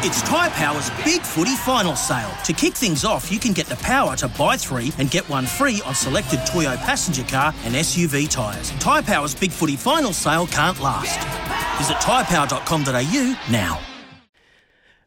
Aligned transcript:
It's 0.00 0.22
Tyre 0.22 0.48
Power's 0.50 0.90
Big 1.04 1.22
Footy 1.22 1.56
Final 1.56 1.96
Sale. 1.96 2.30
To 2.44 2.52
kick 2.52 2.74
things 2.74 3.04
off, 3.04 3.32
you 3.32 3.40
can 3.40 3.52
get 3.52 3.66
the 3.66 3.74
power 3.76 4.14
to 4.18 4.28
buy 4.28 4.56
three 4.56 4.92
and 4.96 5.10
get 5.10 5.28
one 5.28 5.44
free 5.44 5.82
on 5.84 5.92
selected 5.92 6.38
Toyo 6.46 6.76
passenger 6.76 7.24
car 7.24 7.52
and 7.64 7.74
SUV 7.74 8.30
tyres. 8.30 8.70
Tyre 8.78 9.02
Power's 9.02 9.34
Big 9.34 9.50
Footy 9.50 9.74
Final 9.74 10.12
Sale 10.12 10.46
can't 10.46 10.78
last. 10.80 11.18
Visit 11.78 11.96
tyrepower.com.au 11.96 13.40
now. 13.50 13.80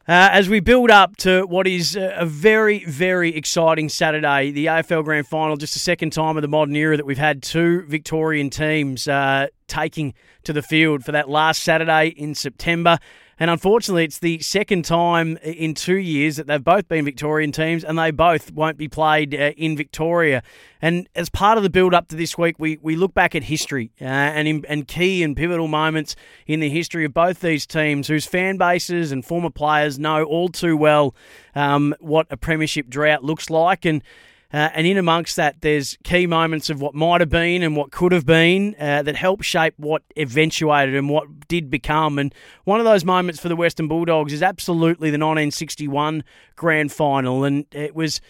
Uh, 0.06 0.28
as 0.30 0.50
we 0.50 0.60
build 0.60 0.90
up 0.90 1.16
to 1.16 1.46
what 1.46 1.66
is 1.66 1.96
a 1.96 2.26
very, 2.26 2.84
very 2.84 3.34
exciting 3.34 3.88
Saturday, 3.88 4.50
the 4.50 4.66
AFL 4.66 5.04
Grand 5.04 5.26
Final, 5.26 5.56
just 5.56 5.72
the 5.72 5.78
second 5.78 6.10
time 6.10 6.36
of 6.36 6.42
the 6.42 6.48
modern 6.48 6.76
era 6.76 6.98
that 6.98 7.06
we've 7.06 7.16
had 7.16 7.42
two 7.42 7.80
Victorian 7.86 8.50
teams 8.50 9.08
uh, 9.08 9.46
taking 9.68 10.12
to 10.44 10.52
the 10.52 10.60
field 10.60 11.02
for 11.02 11.12
that 11.12 11.30
last 11.30 11.62
Saturday 11.62 12.08
in 12.08 12.34
September. 12.34 12.98
And 13.42 13.50
unfortunately, 13.50 14.04
it's 14.04 14.20
the 14.20 14.38
second 14.38 14.84
time 14.84 15.36
in 15.38 15.74
two 15.74 15.96
years 15.96 16.36
that 16.36 16.46
they've 16.46 16.62
both 16.62 16.86
been 16.86 17.04
Victorian 17.04 17.50
teams, 17.50 17.82
and 17.82 17.98
they 17.98 18.12
both 18.12 18.52
won't 18.52 18.76
be 18.76 18.86
played 18.86 19.34
uh, 19.34 19.50
in 19.56 19.76
Victoria. 19.76 20.44
And 20.80 21.08
as 21.16 21.28
part 21.28 21.56
of 21.56 21.64
the 21.64 21.68
build 21.68 21.92
up 21.92 22.06
to 22.10 22.14
this 22.14 22.38
week, 22.38 22.54
we, 22.60 22.78
we 22.82 22.94
look 22.94 23.14
back 23.14 23.34
at 23.34 23.42
history 23.42 23.90
uh, 24.00 24.04
and 24.04 24.46
in, 24.46 24.64
and 24.68 24.86
key 24.86 25.24
and 25.24 25.36
pivotal 25.36 25.66
moments 25.66 26.14
in 26.46 26.60
the 26.60 26.70
history 26.70 27.04
of 27.04 27.14
both 27.14 27.40
these 27.40 27.66
teams, 27.66 28.06
whose 28.06 28.26
fan 28.26 28.58
bases 28.58 29.10
and 29.10 29.24
former 29.24 29.50
players 29.50 29.98
know 29.98 30.22
all 30.22 30.48
too 30.48 30.76
well 30.76 31.12
um, 31.56 31.96
what 31.98 32.28
a 32.30 32.36
premiership 32.36 32.88
drought 32.88 33.24
looks 33.24 33.50
like. 33.50 33.84
And 33.84 34.04
uh, 34.52 34.68
and 34.74 34.86
in 34.86 34.98
amongst 34.98 35.36
that, 35.36 35.62
there's 35.62 35.96
key 36.04 36.26
moments 36.26 36.68
of 36.68 36.80
what 36.80 36.94
might 36.94 37.20
have 37.22 37.30
been 37.30 37.62
and 37.62 37.74
what 37.74 37.90
could 37.90 38.12
have 38.12 38.26
been 38.26 38.76
uh, 38.78 39.02
that 39.02 39.16
help 39.16 39.42
shape 39.42 39.72
what 39.78 40.02
eventuated 40.16 40.94
and 40.94 41.08
what 41.08 41.48
did 41.48 41.70
become. 41.70 42.18
And 42.18 42.34
one 42.64 42.78
of 42.78 42.84
those 42.84 43.04
moments 43.04 43.40
for 43.40 43.48
the 43.48 43.56
Western 43.56 43.88
Bulldogs 43.88 44.32
is 44.32 44.42
absolutely 44.42 45.08
the 45.08 45.18
1961 45.18 46.22
grand 46.54 46.92
final. 46.92 47.44
And 47.44 47.64
it 47.72 47.94
was, 47.94 48.20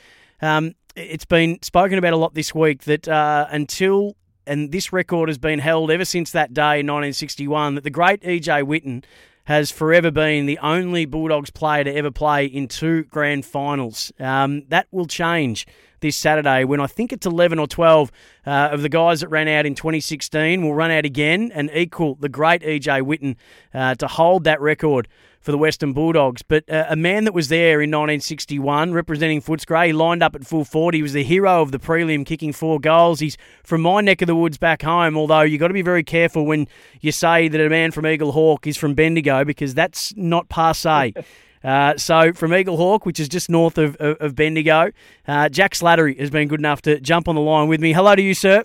um, 0.40 0.74
it's 0.94 1.24
been 1.24 1.60
spoken 1.60 1.98
about 1.98 2.12
a 2.12 2.16
lot 2.16 2.34
this 2.34 2.54
week 2.54 2.84
that 2.84 3.08
uh, 3.08 3.48
until, 3.50 4.14
and 4.46 4.70
this 4.70 4.92
record 4.92 5.28
has 5.28 5.38
been 5.38 5.58
held 5.58 5.90
ever 5.90 6.04
since 6.04 6.30
that 6.30 6.54
day 6.54 6.80
in 6.80 6.86
1961, 6.86 7.74
that 7.74 7.84
the 7.84 7.90
great 7.90 8.22
EJ 8.22 8.62
Whitten 8.62 9.02
has 9.44 9.70
forever 9.70 10.10
been 10.10 10.46
the 10.46 10.58
only 10.58 11.04
Bulldogs 11.04 11.50
player 11.50 11.84
to 11.84 11.94
ever 11.94 12.10
play 12.10 12.46
in 12.46 12.68
two 12.68 13.04
grand 13.04 13.44
finals. 13.44 14.12
Um, 14.18 14.64
that 14.68 14.86
will 14.90 15.06
change 15.06 15.66
this 16.00 16.16
Saturday 16.16 16.64
when 16.64 16.80
I 16.80 16.86
think 16.86 17.12
it's 17.12 17.26
11 17.26 17.58
or 17.58 17.66
12 17.66 18.12
uh, 18.46 18.50
of 18.50 18.82
the 18.82 18.88
guys 18.88 19.20
that 19.20 19.28
ran 19.28 19.48
out 19.48 19.64
in 19.64 19.74
2016 19.74 20.62
will 20.62 20.74
run 20.74 20.90
out 20.90 21.04
again 21.04 21.50
and 21.54 21.70
equal 21.72 22.16
the 22.16 22.28
great 22.28 22.62
EJ 22.62 23.02
Whitten 23.02 23.36
uh, 23.72 23.94
to 23.94 24.06
hold 24.06 24.44
that 24.44 24.60
record 24.60 25.08
for 25.42 25.50
the 25.50 25.58
Western 25.58 25.92
Bulldogs. 25.92 26.42
But 26.42 26.68
uh, 26.70 26.86
a 26.88 26.96
man 26.96 27.24
that 27.24 27.34
was 27.34 27.48
there 27.48 27.82
in 27.82 27.90
1961 27.90 28.92
representing 28.92 29.42
Footscray, 29.42 29.88
he 29.88 29.92
lined 29.92 30.22
up 30.22 30.34
at 30.34 30.46
full 30.46 30.64
40. 30.64 30.98
He 30.98 31.02
was 31.02 31.12
the 31.12 31.24
hero 31.24 31.60
of 31.60 31.72
the 31.72 31.78
prelim, 31.78 32.24
kicking 32.24 32.52
four 32.52 32.80
goals. 32.80 33.20
He's 33.20 33.36
from 33.62 33.82
my 33.82 34.00
neck 34.00 34.22
of 34.22 34.28
the 34.28 34.36
woods 34.36 34.56
back 34.56 34.82
home, 34.82 35.16
although 35.16 35.42
you've 35.42 35.60
got 35.60 35.68
to 35.68 35.74
be 35.74 35.82
very 35.82 36.04
careful 36.04 36.46
when 36.46 36.68
you 37.00 37.12
say 37.12 37.48
that 37.48 37.60
a 37.60 37.68
man 37.68 37.90
from 37.90 38.04
Eaglehawk 38.04 38.66
is 38.66 38.76
from 38.76 38.94
Bendigo 38.94 39.44
because 39.44 39.74
that's 39.74 40.14
not 40.16 40.48
passe. 40.48 41.12
Uh, 41.64 41.96
so 41.96 42.32
from 42.32 42.50
Eaglehawk, 42.50 43.04
which 43.04 43.20
is 43.20 43.28
just 43.28 43.48
north 43.48 43.78
of, 43.78 43.94
of, 44.00 44.16
of 44.18 44.34
Bendigo, 44.34 44.90
uh, 45.28 45.48
Jack 45.48 45.74
Slattery 45.74 46.18
has 46.18 46.28
been 46.28 46.48
good 46.48 46.58
enough 46.58 46.82
to 46.82 46.98
jump 46.98 47.28
on 47.28 47.36
the 47.36 47.40
line 47.40 47.68
with 47.68 47.80
me. 47.80 47.92
Hello 47.92 48.16
to 48.16 48.20
you, 48.20 48.34
sir. 48.34 48.64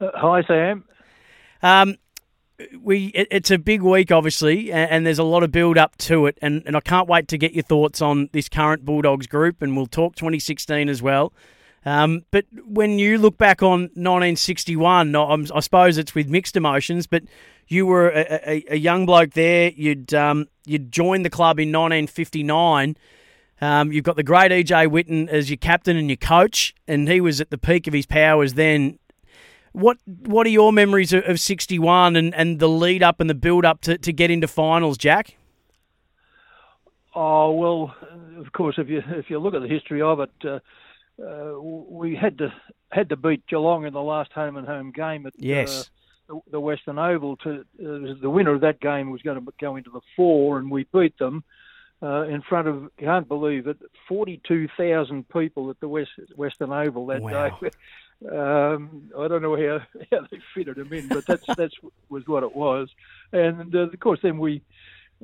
Uh, 0.00 0.10
hi, 0.14 0.42
Sam. 0.44 0.84
Um, 1.62 1.96
we 2.80 3.06
it, 3.06 3.28
it's 3.30 3.50
a 3.50 3.58
big 3.58 3.82
week, 3.82 4.10
obviously, 4.10 4.72
and, 4.72 4.90
and, 4.90 5.06
there's 5.06 5.18
a 5.18 5.24
lot 5.24 5.42
of 5.42 5.52
build 5.52 5.78
up 5.78 5.96
to 5.98 6.26
it, 6.26 6.38
and, 6.42 6.62
and 6.66 6.76
I 6.76 6.80
can't 6.80 7.08
wait 7.08 7.28
to 7.28 7.38
get 7.38 7.52
your 7.52 7.62
thoughts 7.62 8.00
on 8.00 8.28
this 8.32 8.48
current 8.48 8.84
Bulldogs 8.84 9.26
group, 9.26 9.62
and 9.62 9.76
we'll 9.76 9.86
talk 9.86 10.16
2016 10.16 10.88
as 10.88 11.02
well. 11.02 11.32
Um, 11.84 12.24
but 12.30 12.44
when 12.66 12.98
you 12.98 13.18
look 13.18 13.38
back 13.38 13.62
on 13.62 13.82
1961, 13.94 15.16
I 15.16 15.60
suppose 15.60 15.96
it's 15.96 16.14
with 16.14 16.28
mixed 16.28 16.56
emotions, 16.56 17.06
but 17.06 17.22
you 17.68 17.86
were 17.86 18.10
a, 18.10 18.40
a, 18.46 18.64
a 18.70 18.76
young 18.76 19.06
bloke 19.06 19.32
there. 19.32 19.70
You'd 19.70 20.12
um, 20.12 20.46
you'd 20.66 20.92
joined 20.92 21.24
the 21.24 21.30
club 21.30 21.58
in 21.58 21.68
1959. 21.68 22.96
Um, 23.62 23.92
you've 23.92 24.04
got 24.04 24.16
the 24.16 24.22
great 24.22 24.50
EJ 24.50 24.88
Whitten 24.88 25.28
as 25.28 25.50
your 25.50 25.58
captain 25.58 25.96
and 25.96 26.08
your 26.08 26.16
coach, 26.16 26.74
and 26.88 27.08
he 27.08 27.20
was 27.20 27.40
at 27.40 27.50
the 27.50 27.58
peak 27.58 27.86
of 27.86 27.94
his 27.94 28.06
powers 28.06 28.54
then. 28.54 28.98
What 29.72 29.98
what 30.06 30.46
are 30.46 30.50
your 30.50 30.72
memories 30.72 31.12
of, 31.12 31.24
of 31.24 31.38
61 31.38 32.16
and, 32.16 32.34
and 32.34 32.58
the 32.58 32.68
lead 32.68 33.02
up 33.02 33.20
and 33.20 33.30
the 33.30 33.34
build 33.34 33.64
up 33.64 33.80
to, 33.82 33.96
to 33.98 34.12
get 34.12 34.30
into 34.30 34.48
finals, 34.48 34.98
Jack? 34.98 35.36
Oh 37.14 37.52
well, 37.52 37.94
of 38.38 38.52
course, 38.52 38.76
if 38.78 38.88
you 38.88 39.02
if 39.08 39.30
you 39.30 39.38
look 39.38 39.54
at 39.54 39.62
the 39.62 39.68
history 39.68 40.02
of 40.02 40.20
it, 40.20 40.30
uh, 40.44 40.58
uh, 41.22 41.60
we 41.60 42.16
had 42.16 42.38
to 42.38 42.52
had 42.90 43.08
to 43.08 43.16
beat 43.16 43.46
Geelong 43.46 43.84
in 43.84 43.92
the 43.92 44.02
last 44.02 44.32
home 44.32 44.56
and 44.56 44.66
home 44.66 44.92
game 44.92 45.26
at 45.26 45.34
yes. 45.36 45.90
Uh, 46.28 46.38
the 46.50 46.60
Western 46.60 46.98
Oval. 46.98 47.36
To 47.38 47.60
uh, 47.60 48.14
the 48.20 48.30
winner 48.30 48.54
of 48.54 48.60
that 48.60 48.80
game 48.80 49.10
was 49.10 49.22
going 49.22 49.44
to 49.44 49.52
go 49.60 49.76
into 49.76 49.90
the 49.90 50.00
four, 50.16 50.58
and 50.58 50.70
we 50.70 50.86
beat 50.92 51.18
them 51.18 51.42
uh, 52.02 52.22
in 52.22 52.42
front 52.42 52.68
of 52.68 52.90
can't 52.98 53.26
believe 53.26 53.66
it, 53.66 53.78
forty-two 54.08 54.68
thousand 54.76 55.28
people 55.28 55.70
at 55.70 55.80
the 55.80 55.88
West, 55.88 56.10
Western 56.36 56.72
Oval 56.72 57.06
that 57.06 57.20
wow. 57.20 57.58
day. 57.60 57.70
Um, 58.28 59.10
I 59.18 59.28
don't 59.28 59.42
know 59.42 59.56
how, 59.56 59.80
how 60.12 60.26
they 60.30 60.38
fitted 60.54 60.76
them 60.76 60.92
in, 60.92 61.08
but 61.08 61.26
that's 61.26 61.44
that's 61.56 61.74
was 62.08 62.26
what 62.26 62.42
it 62.42 62.54
was. 62.54 62.88
And 63.32 63.74
uh, 63.74 63.80
of 63.80 64.00
course, 64.00 64.20
then 64.22 64.38
we 64.38 64.62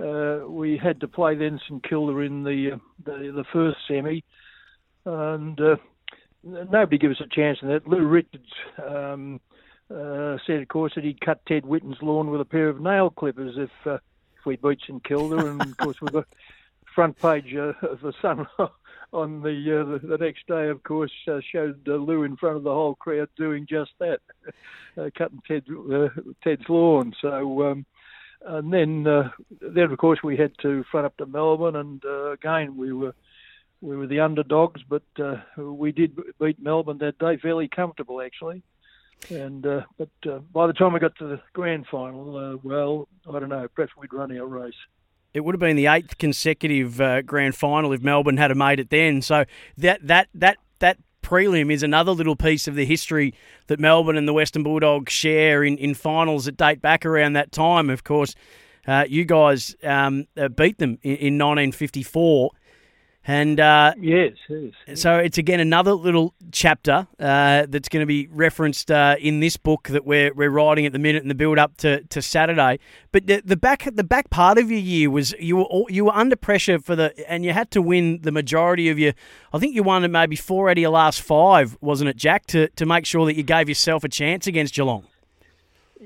uh, 0.02 0.40
we 0.46 0.76
had 0.76 1.00
to 1.00 1.08
play 1.08 1.34
then 1.34 1.60
St 1.64 1.82
Kilda 1.86 2.18
in 2.18 2.44
the 2.44 2.72
uh, 2.72 2.78
the, 3.04 3.32
the 3.32 3.44
first 3.52 3.78
semi, 3.86 4.24
and 5.04 5.60
uh, 5.60 5.76
nobody 6.42 6.98
gave 6.98 7.10
us 7.10 7.20
a 7.20 7.28
chance 7.34 7.58
in 7.60 7.68
that. 7.68 7.86
Lou 7.86 8.06
Richards 8.06 8.52
um, 8.86 9.40
uh, 9.94 10.38
said, 10.46 10.62
of 10.62 10.68
course, 10.68 10.92
that 10.94 11.04
he'd 11.04 11.20
cut 11.20 11.44
Ted 11.46 11.66
Whitten's 11.66 12.00
lawn 12.00 12.30
with 12.30 12.40
a 12.40 12.46
pair 12.46 12.68
of 12.68 12.80
nail 12.80 13.10
clippers 13.10 13.56
if 13.58 13.70
uh, 13.86 13.98
if 14.38 14.46
we 14.46 14.56
beat 14.56 14.80
St 14.86 15.04
Kilda, 15.04 15.46
and 15.46 15.60
of 15.60 15.76
course 15.76 16.00
we 16.00 16.08
got 16.08 16.26
front 16.94 17.18
page 17.18 17.54
of 17.54 18.00
the 18.00 18.14
Sun 18.22 18.46
on 19.12 19.42
the, 19.42 19.80
uh, 19.80 20.06
the, 20.06 20.18
next 20.18 20.46
day, 20.46 20.68
of 20.68 20.82
course, 20.82 21.12
uh, 21.28 21.40
showed 21.52 21.80
uh, 21.88 21.94
Lou 21.94 22.24
in 22.24 22.36
front 22.36 22.56
of 22.56 22.62
the 22.62 22.72
whole 22.72 22.94
crowd 22.94 23.28
doing 23.36 23.66
just 23.68 23.92
that, 24.00 24.20
uh, 25.00 25.10
cutting 25.16 25.42
Ted 25.46 25.64
uh, 25.92 26.08
Ted's 26.42 26.68
lawn. 26.68 27.14
So. 27.20 27.70
Um, 27.70 27.86
and 28.44 28.72
then, 28.72 29.06
uh, 29.08 29.30
then 29.60 29.90
of 29.90 29.98
course, 29.98 30.20
we 30.22 30.36
had 30.36 30.52
to 30.62 30.84
front 30.90 31.06
up 31.06 31.16
to 31.16 31.26
Melbourne, 31.26 31.74
and 31.74 32.00
again 32.32 32.76
we 32.76 32.92
were 32.92 33.14
we 33.80 33.96
were 33.96 34.06
the 34.06 34.20
underdogs, 34.20 34.82
but 34.88 35.02
we 35.56 35.90
did 35.90 36.16
beat 36.38 36.62
Melbourne 36.62 36.98
that 36.98 37.18
day 37.18 37.38
fairly 37.38 37.66
comfortable, 37.66 38.20
actually. 38.20 38.62
And 39.30 39.66
uh, 39.66 39.82
but 39.98 40.10
uh, 40.30 40.38
by 40.52 40.66
the 40.66 40.72
time 40.72 40.92
we 40.92 41.00
got 41.00 41.16
to 41.16 41.26
the 41.26 41.40
grand 41.52 41.86
final, 41.90 42.36
uh, 42.36 42.56
well, 42.62 43.08
I 43.28 43.40
don't 43.40 43.48
know. 43.48 43.66
Perhaps 43.74 43.92
we'd 43.98 44.12
run 44.12 44.36
our 44.36 44.46
race. 44.46 44.74
It 45.36 45.44
would 45.44 45.54
have 45.54 45.60
been 45.60 45.76
the 45.76 45.86
eighth 45.86 46.16
consecutive 46.16 46.98
uh, 46.98 47.20
grand 47.20 47.54
final 47.54 47.92
if 47.92 48.00
Melbourne 48.00 48.38
had 48.38 48.56
made 48.56 48.80
it 48.80 48.88
then. 48.88 49.20
So 49.20 49.44
that 49.76 50.00
that 50.06 50.28
that 50.34 50.56
that 50.78 50.96
prelim 51.22 51.70
is 51.70 51.82
another 51.82 52.12
little 52.12 52.36
piece 52.36 52.66
of 52.66 52.74
the 52.74 52.86
history 52.86 53.34
that 53.66 53.78
Melbourne 53.78 54.16
and 54.16 54.26
the 54.26 54.32
Western 54.32 54.62
Bulldogs 54.62 55.12
share 55.12 55.62
in, 55.62 55.76
in 55.76 55.92
finals 55.92 56.46
that 56.46 56.56
date 56.56 56.80
back 56.80 57.04
around 57.04 57.34
that 57.34 57.52
time. 57.52 57.90
Of 57.90 58.02
course, 58.02 58.34
uh, 58.86 59.04
you 59.06 59.26
guys 59.26 59.76
um, 59.82 60.26
uh, 60.38 60.48
beat 60.48 60.78
them 60.78 60.98
in, 61.02 61.16
in 61.16 61.38
1954 61.38 62.52
and 63.28 63.58
uh, 63.58 63.92
yes, 64.00 64.34
yes, 64.48 65.00
So 65.00 65.18
it's 65.18 65.36
again 65.36 65.58
another 65.58 65.94
little 65.94 66.32
chapter 66.52 67.08
uh, 67.18 67.66
that's 67.68 67.88
going 67.88 68.02
to 68.02 68.06
be 68.06 68.28
referenced 68.28 68.88
uh, 68.90 69.16
in 69.18 69.40
this 69.40 69.56
book 69.56 69.88
that 69.88 70.06
we're 70.06 70.32
we're 70.32 70.50
writing 70.50 70.86
at 70.86 70.92
the 70.92 71.00
minute 71.00 71.22
in 71.22 71.28
the 71.28 71.34
build 71.34 71.58
up 71.58 71.76
to, 71.78 72.04
to 72.04 72.22
Saturday. 72.22 72.78
But 73.10 73.26
the, 73.26 73.42
the 73.44 73.56
back 73.56 73.88
the 73.92 74.04
back 74.04 74.30
part 74.30 74.58
of 74.58 74.70
your 74.70 74.78
year 74.78 75.10
was 75.10 75.34
you 75.40 75.56
were 75.56 75.84
you 75.88 76.04
were 76.04 76.14
under 76.14 76.36
pressure 76.36 76.78
for 76.78 76.94
the 76.94 77.28
and 77.28 77.44
you 77.44 77.52
had 77.52 77.72
to 77.72 77.82
win 77.82 78.20
the 78.22 78.30
majority 78.30 78.90
of 78.90 78.98
your. 78.98 79.12
I 79.52 79.58
think 79.58 79.74
you 79.74 79.82
won 79.82 80.08
maybe 80.10 80.36
four 80.36 80.70
out 80.70 80.78
of 80.78 80.82
your 80.82 80.90
last 80.90 81.20
five, 81.20 81.76
wasn't 81.80 82.10
it, 82.10 82.16
Jack? 82.16 82.46
To 82.46 82.68
to 82.68 82.86
make 82.86 83.06
sure 83.06 83.26
that 83.26 83.34
you 83.34 83.42
gave 83.42 83.68
yourself 83.68 84.04
a 84.04 84.08
chance 84.08 84.46
against 84.46 84.74
Geelong. 84.74 85.04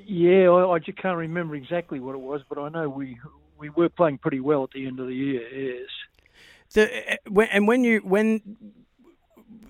Yeah, 0.07 0.49
I, 0.49 0.71
I 0.71 0.79
just 0.79 0.97
can't 0.97 1.19
remember 1.19 1.55
exactly 1.55 2.01
what 2.01 2.15
it 2.15 2.21
was, 2.21 2.41
but 2.49 2.59
I 2.59 2.71
know 2.71 2.89
we 2.89 3.19
we 3.59 3.69
were 3.69 3.91
playing 3.91 4.17
pretty 4.17 4.41
well 4.41 4.65
at 4.65 4.71
the 4.71 4.87
end 4.87 5.01
of 5.01 5.07
the 5.07 5.15
year. 5.15 5.47
Yes. 5.55 5.89
The, 6.75 7.19
and 7.53 7.67
when 7.67 7.85
you 7.85 7.99
when 8.01 8.41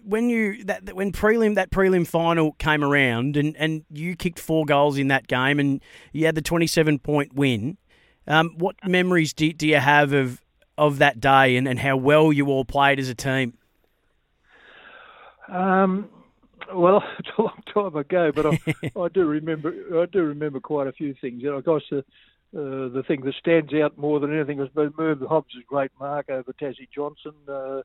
when 0.05 0.29
you 0.29 0.64
that 0.64 0.94
when 0.94 1.12
prelim 1.12 1.55
that 1.55 1.70
prelim 1.70 2.06
final 2.06 2.52
came 2.52 2.85
around 2.85 3.37
and, 3.37 3.56
and 3.56 3.85
you 3.91 4.17
kicked 4.17 4.38
four 4.38 4.67
goals 4.67 4.99
in 4.99 5.08
that 5.08 5.26
game 5.29 5.58
and 5.58 5.81
you 6.12 6.26
had 6.26 6.35
the 6.35 6.43
twenty 6.43 6.67
seven 6.67 6.99
point 6.99 7.35
win, 7.35 7.79
um, 8.26 8.55
what 8.58 8.76
memories 8.87 9.32
do, 9.32 9.52
do 9.52 9.67
you 9.67 9.76
have 9.76 10.12
of 10.12 10.43
of 10.76 10.99
that 10.99 11.20
day 11.20 11.56
and, 11.56 11.69
and 11.69 11.79
how 11.79 11.97
well 11.97 12.32
you 12.32 12.49
all 12.49 12.64
played 12.64 12.99
as 12.99 13.08
a 13.08 13.14
team? 13.14 13.55
Um, 15.49 16.08
well, 16.75 17.02
it's 17.19 17.29
a 17.38 17.43
long 17.43 17.62
time 17.73 17.97
ago, 17.97 18.32
but 18.35 18.47
I, 18.47 18.61
I 19.00 19.08
do 19.08 19.25
remember 19.25 20.02
I 20.02 20.06
do 20.06 20.23
remember 20.23 20.61
quite 20.61 20.87
a 20.87 20.93
few 20.93 21.14
things. 21.20 21.43
You 21.43 21.50
know, 21.50 21.62
course, 21.64 21.85
the 21.91 22.05
uh, 22.56 22.88
the 22.88 23.05
thing 23.06 23.20
that 23.23 23.35
stands 23.35 23.73
out 23.75 23.97
more 23.97 24.19
than 24.19 24.35
anything 24.35 24.58
was 24.58 24.69
Merv 24.75 25.20
Hobbs' 25.20 25.55
great 25.67 25.93
mark 26.00 26.31
over 26.31 26.52
Tassie 26.52 26.88
Johnson, 26.93 27.32
uh, 27.49 27.82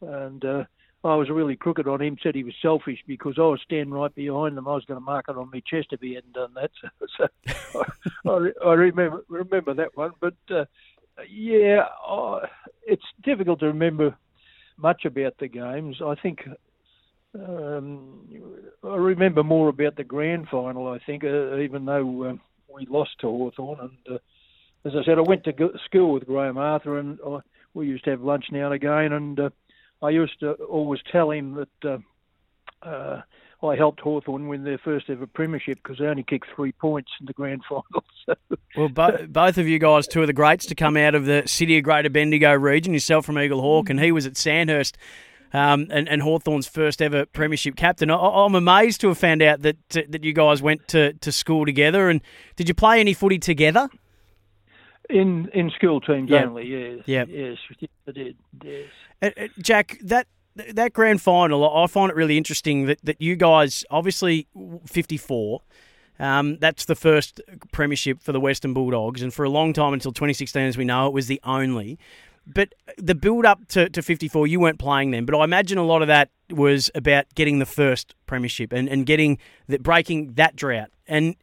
and 0.00 0.44
uh, 0.44 0.64
I 1.04 1.14
was 1.16 1.28
really 1.28 1.56
crooked 1.56 1.86
on 1.86 2.00
him. 2.00 2.16
Said 2.22 2.34
he 2.34 2.42
was 2.44 2.54
selfish 2.62 2.98
because 3.06 3.34
I 3.36 3.42
was 3.42 3.60
standing 3.62 3.92
right 3.92 4.14
behind 4.14 4.56
them. 4.56 4.68
I 4.68 4.74
was 4.74 4.86
going 4.86 4.98
to 4.98 5.04
mark 5.04 5.26
it 5.28 5.36
on 5.36 5.50
my 5.52 5.62
chest 5.66 5.88
if 5.90 6.00
he 6.00 6.14
hadn't 6.14 6.32
done 6.32 6.54
that. 6.54 6.70
So, 7.18 7.28
so 8.24 8.52
I, 8.64 8.68
I, 8.68 8.72
remember 8.72 9.24
remember 9.28 9.74
that 9.74 9.96
one. 9.96 10.12
But 10.20 10.34
yeah, 11.28 11.84
it's 12.86 13.04
difficult 13.22 13.60
to 13.60 13.66
remember 13.66 14.16
much 14.78 15.04
about 15.04 15.36
the 15.38 15.48
games. 15.48 16.00
I 16.04 16.14
think 16.14 16.46
um, 17.34 18.20
I 18.82 18.96
remember 18.96 19.42
more 19.42 19.68
about 19.68 19.96
the 19.96 20.04
grand 20.04 20.48
final. 20.48 20.88
I 20.88 20.98
think, 20.98 21.24
even 21.24 21.84
though 21.84 22.22
uh, 22.22 22.34
we 22.76 22.86
lost 22.86 23.18
to 23.20 23.26
Hawthorn, 23.26 23.80
and 23.80 24.16
uh, 24.16 24.18
as 24.84 24.94
I 24.94 25.04
said, 25.04 25.18
I 25.18 25.22
went 25.22 25.44
to 25.44 25.52
school 25.84 26.12
with 26.12 26.26
Graham 26.26 26.58
Arthur, 26.58 26.98
and 26.98 27.18
I, 27.26 27.38
we 27.74 27.86
used 27.86 28.04
to 28.04 28.10
have 28.10 28.22
lunch 28.22 28.46
now 28.52 28.66
and 28.66 28.74
again, 28.74 29.12
and 29.12 29.40
uh, 29.40 29.50
I 30.02 30.10
used 30.10 30.38
to 30.40 30.52
always 30.52 31.00
tell 31.10 31.30
him 31.30 31.54
that. 31.54 31.90
Uh, 31.90 31.98
uh, 32.82 33.22
I 33.62 33.74
helped 33.74 34.00
Hawthorn 34.00 34.48
win 34.48 34.64
their 34.64 34.78
first 34.78 35.08
ever 35.08 35.26
premiership 35.26 35.78
because 35.82 35.98
they 35.98 36.04
only 36.04 36.22
kicked 36.22 36.46
three 36.54 36.72
points 36.72 37.10
in 37.18 37.26
the 37.26 37.32
grand 37.32 37.62
final. 37.68 38.04
So. 38.26 38.34
Well, 38.76 38.88
bo- 38.90 39.26
both 39.26 39.56
of 39.56 39.66
you 39.66 39.78
guys, 39.78 40.06
two 40.06 40.20
of 40.20 40.26
the 40.26 40.34
greats 40.34 40.66
to 40.66 40.74
come 40.74 40.96
out 40.96 41.14
of 41.14 41.24
the 41.24 41.42
City 41.46 41.78
of 41.78 41.84
Greater 41.84 42.10
Bendigo 42.10 42.52
region, 42.52 42.92
yourself 42.92 43.24
from 43.24 43.36
Eaglehawk, 43.36 43.88
and 43.88 43.98
he 43.98 44.12
was 44.12 44.26
at 44.26 44.36
Sandhurst 44.36 44.98
um, 45.52 45.86
and, 45.90 46.08
and 46.08 46.22
Hawthorn's 46.22 46.66
first 46.66 47.00
ever 47.00 47.26
premiership 47.26 47.76
captain. 47.76 48.10
I, 48.10 48.44
am 48.44 48.54
amazed 48.54 49.00
to 49.02 49.08
have 49.08 49.18
found 49.18 49.42
out 49.42 49.62
that 49.62 49.76
that 49.90 50.24
you 50.24 50.32
guys 50.32 50.62
went 50.62 50.88
to, 50.88 51.12
to 51.14 51.32
school 51.32 51.64
together. 51.64 52.08
And 52.08 52.20
did 52.56 52.68
you 52.68 52.74
play 52.74 53.00
any 53.00 53.14
footy 53.14 53.38
together? 53.38 53.88
In 55.08 55.48
in 55.54 55.70
school 55.70 56.00
teams 56.00 56.30
yep. 56.30 56.46
only, 56.46 56.66
yes. 56.66 57.02
Yep. 57.06 57.28
Yes, 57.30 57.58
I 58.08 58.12
did, 58.12 58.36
yes. 58.64 58.88
Uh, 59.22 59.30
uh, 59.36 59.48
Jack, 59.58 59.98
that 60.02 60.26
that 60.56 60.92
grand 60.92 61.20
final, 61.20 61.68
I 61.76 61.86
find 61.86 62.10
it 62.10 62.16
really 62.16 62.38
interesting 62.38 62.86
that, 62.86 62.98
that 63.04 63.20
you 63.20 63.36
guys, 63.36 63.84
obviously 63.90 64.48
54, 64.86 65.60
um, 66.18 66.56
that's 66.58 66.86
the 66.86 66.94
first 66.94 67.40
premiership 67.72 68.22
for 68.22 68.32
the 68.32 68.40
Western 68.40 68.72
Bulldogs, 68.72 69.22
and 69.22 69.32
for 69.32 69.44
a 69.44 69.50
long 69.50 69.72
time 69.72 69.92
until 69.92 70.12
2016, 70.12 70.62
as 70.62 70.78
we 70.78 70.84
know, 70.84 71.06
it 71.06 71.12
was 71.12 71.26
the 71.26 71.40
only. 71.44 71.98
But 72.46 72.74
the 72.96 73.14
build 73.14 73.44
up 73.44 73.66
to, 73.68 73.88
to 73.88 74.02
54, 74.02 74.46
you 74.46 74.60
weren't 74.60 74.78
playing 74.78 75.10
then, 75.10 75.24
but 75.24 75.36
I 75.36 75.42
imagine 75.42 75.78
a 75.78 75.84
lot 75.84 76.02
of 76.02 76.08
that 76.08 76.30
was 76.50 76.90
about 76.94 77.26
getting 77.34 77.58
the 77.58 77.66
first 77.66 78.14
premiership 78.26 78.72
and, 78.72 78.88
and 78.88 79.04
getting 79.04 79.38
the, 79.66 79.78
breaking 79.78 80.34
that 80.34 80.54
drought. 80.54 80.90
And 81.08 81.34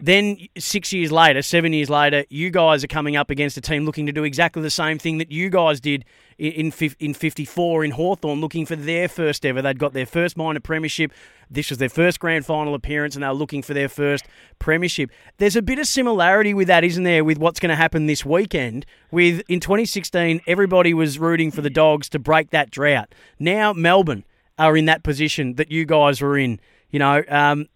then 0.00 0.36
six 0.58 0.92
years 0.92 1.12
later, 1.12 1.42
seven 1.42 1.72
years 1.72 1.90
later, 1.90 2.24
you 2.28 2.50
guys 2.50 2.82
are 2.82 2.88
coming 2.88 3.16
up 3.16 3.30
against 3.30 3.56
a 3.56 3.60
team 3.60 3.84
looking 3.84 4.06
to 4.06 4.12
do 4.12 4.24
exactly 4.24 4.62
the 4.62 4.70
same 4.70 4.98
thing 4.98 5.18
that 5.18 5.30
you 5.30 5.48
guys 5.48 5.80
did 5.80 6.04
in 6.38 6.72
in 6.98 7.14
54 7.14 7.84
in 7.84 7.90
Hawthorn, 7.92 8.40
looking 8.40 8.66
for 8.66 8.76
their 8.76 9.08
first 9.08 9.44
ever. 9.44 9.62
They'd 9.62 9.78
got 9.78 9.92
their 9.92 10.06
first 10.06 10.36
minor 10.36 10.60
premiership. 10.60 11.12
This 11.50 11.70
was 11.70 11.78
their 11.78 11.88
first 11.88 12.18
grand 12.20 12.46
final 12.46 12.74
appearance, 12.74 13.14
and 13.14 13.22
they 13.22 13.28
were 13.28 13.34
looking 13.34 13.62
for 13.62 13.74
their 13.74 13.88
first 13.88 14.24
premiership. 14.58 15.10
There's 15.38 15.56
a 15.56 15.62
bit 15.62 15.78
of 15.78 15.86
similarity 15.86 16.54
with 16.54 16.68
that, 16.68 16.84
isn't 16.84 17.04
there, 17.04 17.24
with 17.24 17.38
what's 17.38 17.60
going 17.60 17.70
to 17.70 17.76
happen 17.76 18.06
this 18.06 18.24
weekend? 18.24 18.86
With 19.10 19.42
in 19.48 19.60
2016, 19.60 20.40
everybody 20.46 20.94
was 20.94 21.18
rooting 21.18 21.50
for 21.50 21.60
the 21.60 21.70
Dogs 21.70 22.08
to 22.10 22.18
break 22.18 22.50
that 22.50 22.70
drought. 22.70 23.14
Now 23.38 23.72
Melbourne 23.72 24.24
are 24.58 24.76
in 24.76 24.86
that 24.86 25.02
position 25.02 25.54
that 25.54 25.70
you 25.70 25.84
guys 25.84 26.20
were 26.20 26.38
in 26.38 26.60
you 26.92 26.98
know, 26.98 27.24
um, 27.28 27.66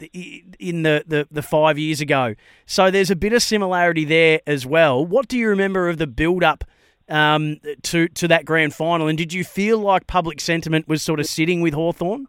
in 0.60 0.82
the, 0.82 1.02
the, 1.06 1.26
the 1.30 1.42
five 1.42 1.78
years 1.78 2.00
ago. 2.00 2.34
So 2.66 2.90
there's 2.90 3.10
a 3.10 3.16
bit 3.16 3.32
of 3.32 3.42
similarity 3.42 4.04
there 4.04 4.40
as 4.46 4.66
well. 4.66 5.04
What 5.04 5.26
do 5.26 5.38
you 5.38 5.48
remember 5.48 5.88
of 5.88 5.96
the 5.96 6.06
build 6.06 6.44
up 6.44 6.64
um, 7.08 7.56
to 7.82 8.08
to 8.08 8.28
that 8.28 8.44
grand 8.44 8.74
final. 8.74 9.08
And 9.08 9.16
did 9.16 9.32
you 9.32 9.44
feel 9.44 9.78
like 9.78 10.06
public 10.06 10.40
sentiment 10.40 10.88
was 10.88 11.02
sort 11.02 11.20
of 11.20 11.26
sitting 11.26 11.60
with 11.60 11.74
Hawthorn? 11.74 12.28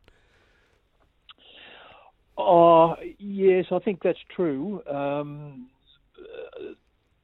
Oh, 2.38 2.96
yes, 3.18 3.66
I 3.72 3.80
think 3.80 4.04
that's 4.04 4.20
true. 4.36 4.84
Um, 4.88 5.68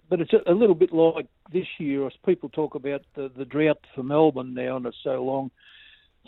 but 0.10 0.22
it's 0.22 0.34
a, 0.34 0.52
a, 0.52 0.54
little 0.54 0.76
bit 0.76 0.92
like 0.92 1.28
this 1.52 1.68
year, 1.78 2.06
as 2.08 2.14
people 2.26 2.50
talk 2.50 2.74
about 2.74 3.02
the, 3.16 3.32
the 3.36 3.46
drought 3.46 3.80
for 3.94 4.04
Melbourne 4.04 4.54
now, 4.54 4.78
and 4.78 4.86
it's 4.86 4.98
so 5.04 5.24
long. 5.24 5.52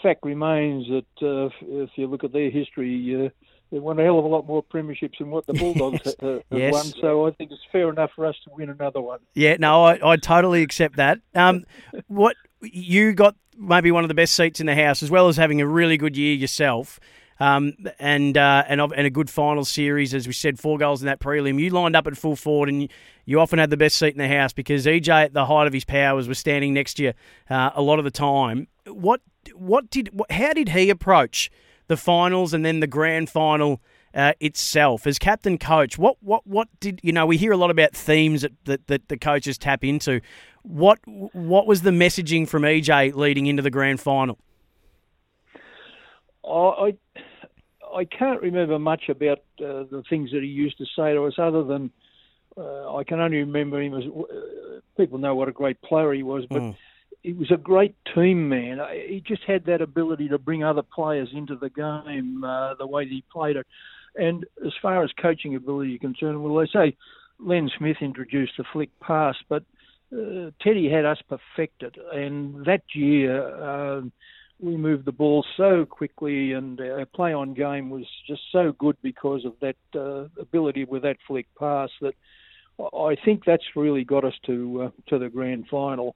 Fact 0.04 0.24
remains 0.24 0.88
that 0.88 1.28
uh, 1.28 1.50
if 1.62 1.90
you 1.96 2.08
look 2.08 2.24
at 2.24 2.34
their 2.34 2.52
history, 2.52 3.26
uh, 3.26 3.30
they 3.72 3.80
won 3.80 4.00
a 4.00 4.04
hell 4.04 4.20
of 4.20 4.26
a 4.26 4.28
lot 4.28 4.46
more 4.46 4.64
premierships 4.64 5.18
than 5.20 5.32
what 5.32 5.46
the 5.48 5.54
Bulldogs 5.54 6.02
yes. 6.06 6.16
have 6.22 6.44
yes. 6.52 6.74
won. 6.74 6.86
So 7.02 7.28
I 7.28 7.32
think 7.32 7.52
it's 7.52 7.62
fair 7.72 7.90
enough 7.90 8.12
for 8.16 8.26
us 8.26 8.36
to 8.46 8.52
win 8.54 8.70
another 8.70 9.02
one. 9.02 9.20
Yeah, 9.34 9.58
no, 9.60 9.84
I, 9.84 10.00
I 10.12 10.16
totally 10.18 10.62
accept 10.62 10.98
that. 10.98 11.20
Um, 11.34 11.66
what 12.08 12.36
you 12.62 13.14
got 13.14 13.36
maybe 13.58 13.92
one 13.92 14.04
of 14.04 14.08
the 14.08 14.14
best 14.14 14.34
seats 14.36 14.60
in 14.60 14.66
the 14.66 14.76
house, 14.76 15.02
as 15.02 15.10
well 15.10 15.28
as 15.28 15.38
having 15.38 15.62
a 15.62 15.68
really 15.68 15.98
good 15.98 16.18
year 16.18 16.34
yourself. 16.34 17.00
Um, 17.38 17.74
and, 18.00 18.38
uh, 18.38 18.64
and 18.68 18.80
and 18.80 19.06
a 19.06 19.10
good 19.10 19.30
final 19.30 19.66
series, 19.66 20.14
as 20.14 20.26
we 20.26 20.32
said, 20.32 20.58
four 20.58 20.78
goals 20.78 21.02
in 21.02 21.08
that 21.08 21.20
prelim. 21.20 21.60
You 21.60 21.70
lined 21.70 21.94
up 21.94 22.08
at 22.08 22.16
full 22.16 22.38
forward, 22.38 22.70
and 22.70 22.84
you, 22.84 22.88
you 23.26 23.42
often 23.42 23.60
had 23.60 23.70
the 23.70 23.78
best 23.78 23.98
seat 23.98 24.14
in 24.14 24.20
the 24.20 24.28
house 24.30 24.54
because 24.54 24.86
EJ, 24.86 25.10
at 25.10 25.34
the 25.34 25.46
height 25.46 25.68
of 25.68 25.74
his 25.74 25.84
powers, 25.84 26.30
was 26.30 26.40
standing 26.40 26.74
next 26.74 26.94
to 26.94 27.04
you 27.04 27.14
uh, 27.50 27.72
a 27.76 27.82
lot 27.82 28.00
of 28.00 28.06
the 28.06 28.12
time. 28.12 28.70
What 28.88 29.20
what 29.54 29.90
did 29.90 30.10
how 30.30 30.54
did 30.54 30.70
he 30.70 30.90
approach 30.90 31.52
the 31.88 31.98
finals 31.98 32.54
and 32.54 32.66
then 32.66 32.80
the 32.80 32.88
grand 32.88 33.30
final 33.30 33.82
uh, 34.14 34.34
itself. 34.40 35.06
As 35.06 35.20
captain 35.20 35.58
coach 35.58 35.98
what 35.98 36.18
what 36.22 36.46
what 36.48 36.68
did 36.80 37.00
you 37.04 37.12
know 37.12 37.26
we 37.26 37.38
hear 37.38 37.52
a 37.52 37.58
lot 37.58 37.70
about 37.70 37.94
themes 37.94 38.42
that, 38.42 38.54
that, 38.66 38.88
that 38.88 39.08
the 39.10 39.18
coaches 39.18 39.58
tap 39.58 39.84
into. 39.84 40.22
What 40.64 41.00
what 41.06 41.68
was 41.68 41.82
the 41.82 41.92
messaging 41.92 42.48
from 42.48 42.64
EJ 42.64 43.14
leading 43.14 43.46
into 43.46 43.62
the 43.62 43.72
grand 43.72 44.00
final? 44.00 44.40
I 46.48 46.96
I 47.96 48.06
can't 48.06 48.42
remember 48.42 48.80
much 48.80 49.10
about 49.10 49.40
uh, 49.60 49.84
the 49.90 50.04
things 50.10 50.32
that 50.32 50.44
he 50.44 50.50
used 50.50 50.78
to 50.78 50.86
say 50.96 51.14
to 51.14 51.24
us 51.26 51.36
other 51.38 51.64
than 51.64 51.92
uh, 52.58 52.96
I 52.96 53.04
can 53.04 53.20
only 53.20 53.38
remember 53.38 53.82
him 53.82 53.96
as 53.96 54.04
uh, 54.06 54.80
people 54.98 55.18
know 55.18 55.36
what 55.36 55.50
a 55.50 55.52
great 55.52 55.82
player 55.82 56.14
he 56.14 56.24
was 56.24 56.46
but 56.50 56.62
mm 56.62 56.76
he 57.26 57.34
was 57.34 57.50
a 57.52 57.58
great 57.58 57.96
team 58.14 58.50
man. 58.50 58.80
He 59.08 59.22
just 59.26 59.42
had 59.48 59.66
that 59.66 59.82
ability 59.82 60.30
to 60.30 60.38
bring 60.38 60.64
other 60.64 60.84
players 60.84 61.30
into 61.34 61.56
the 61.56 61.70
game 61.70 62.44
uh, 62.44 62.76
the 62.76 62.86
way 62.86 63.06
that 63.06 63.12
he 63.12 63.24
played 63.32 63.56
it. 63.56 63.66
And 64.16 64.46
as 64.66 64.74
far 64.82 65.04
as 65.04 65.10
coaching 65.20 65.56
ability 65.56 65.96
is 65.96 66.02
concerned, 66.02 66.44
well, 66.44 66.56
they 66.56 66.68
say 66.72 66.96
Len 67.40 67.70
Smith 67.78 67.98
introduced 68.00 68.54
the 68.58 68.64
flick 68.72 68.92
pass, 69.00 69.36
but 69.50 69.64
uh, 70.14 70.52
Teddy 70.62 70.90
had 70.90 71.06
us 71.06 71.18
perfected. 71.28 71.98
And 72.14 72.64
that 72.66 72.84
year, 72.94 73.42
uh, 73.64 74.02
we 74.60 74.78
moved 74.78 75.06
the 75.06 75.12
ball 75.12 75.44
so 75.58 75.86
quickly, 75.86 76.54
and 76.54 76.80
our 76.80 77.06
play 77.06 77.34
on 77.34 77.54
game 77.54 77.90
was 77.90 78.06
just 78.28 78.42
so 78.52 78.72
good 78.78 78.96
because 79.02 79.44
of 79.46 79.54
that 79.62 79.76
uh, 79.96 80.28
ability 80.40 80.86
with 80.86 81.02
that 81.02 81.18
flick 81.28 81.48
pass 81.60 81.90
that 82.02 82.14
I 82.80 83.16
think 83.26 83.44
that's 83.46 83.76
really 83.76 84.04
got 84.04 84.24
us 84.24 84.34
to 84.46 84.84
uh, 84.84 84.90
to 85.10 85.20
the 85.20 85.30
grand 85.30 85.66
final. 85.70 86.16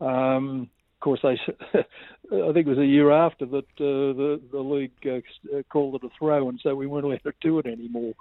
Um, 0.00 0.70
of 0.96 1.00
course, 1.00 1.20
they, 1.22 1.38
I 1.78 2.52
think 2.52 2.66
it 2.66 2.70
was 2.70 2.78
a 2.78 2.86
year 2.86 3.10
after 3.10 3.46
that 3.46 3.64
uh, 3.78 4.12
the 4.16 4.40
the 4.52 4.60
league 4.60 4.92
uh, 5.06 5.56
uh, 5.56 5.62
called 5.70 5.96
it 5.96 6.06
a 6.06 6.10
throw, 6.18 6.48
and 6.48 6.60
so 6.62 6.74
we 6.74 6.86
weren't 6.86 7.06
allowed 7.06 7.22
to 7.24 7.32
do 7.40 7.58
it 7.58 7.66
anymore. 7.66 8.14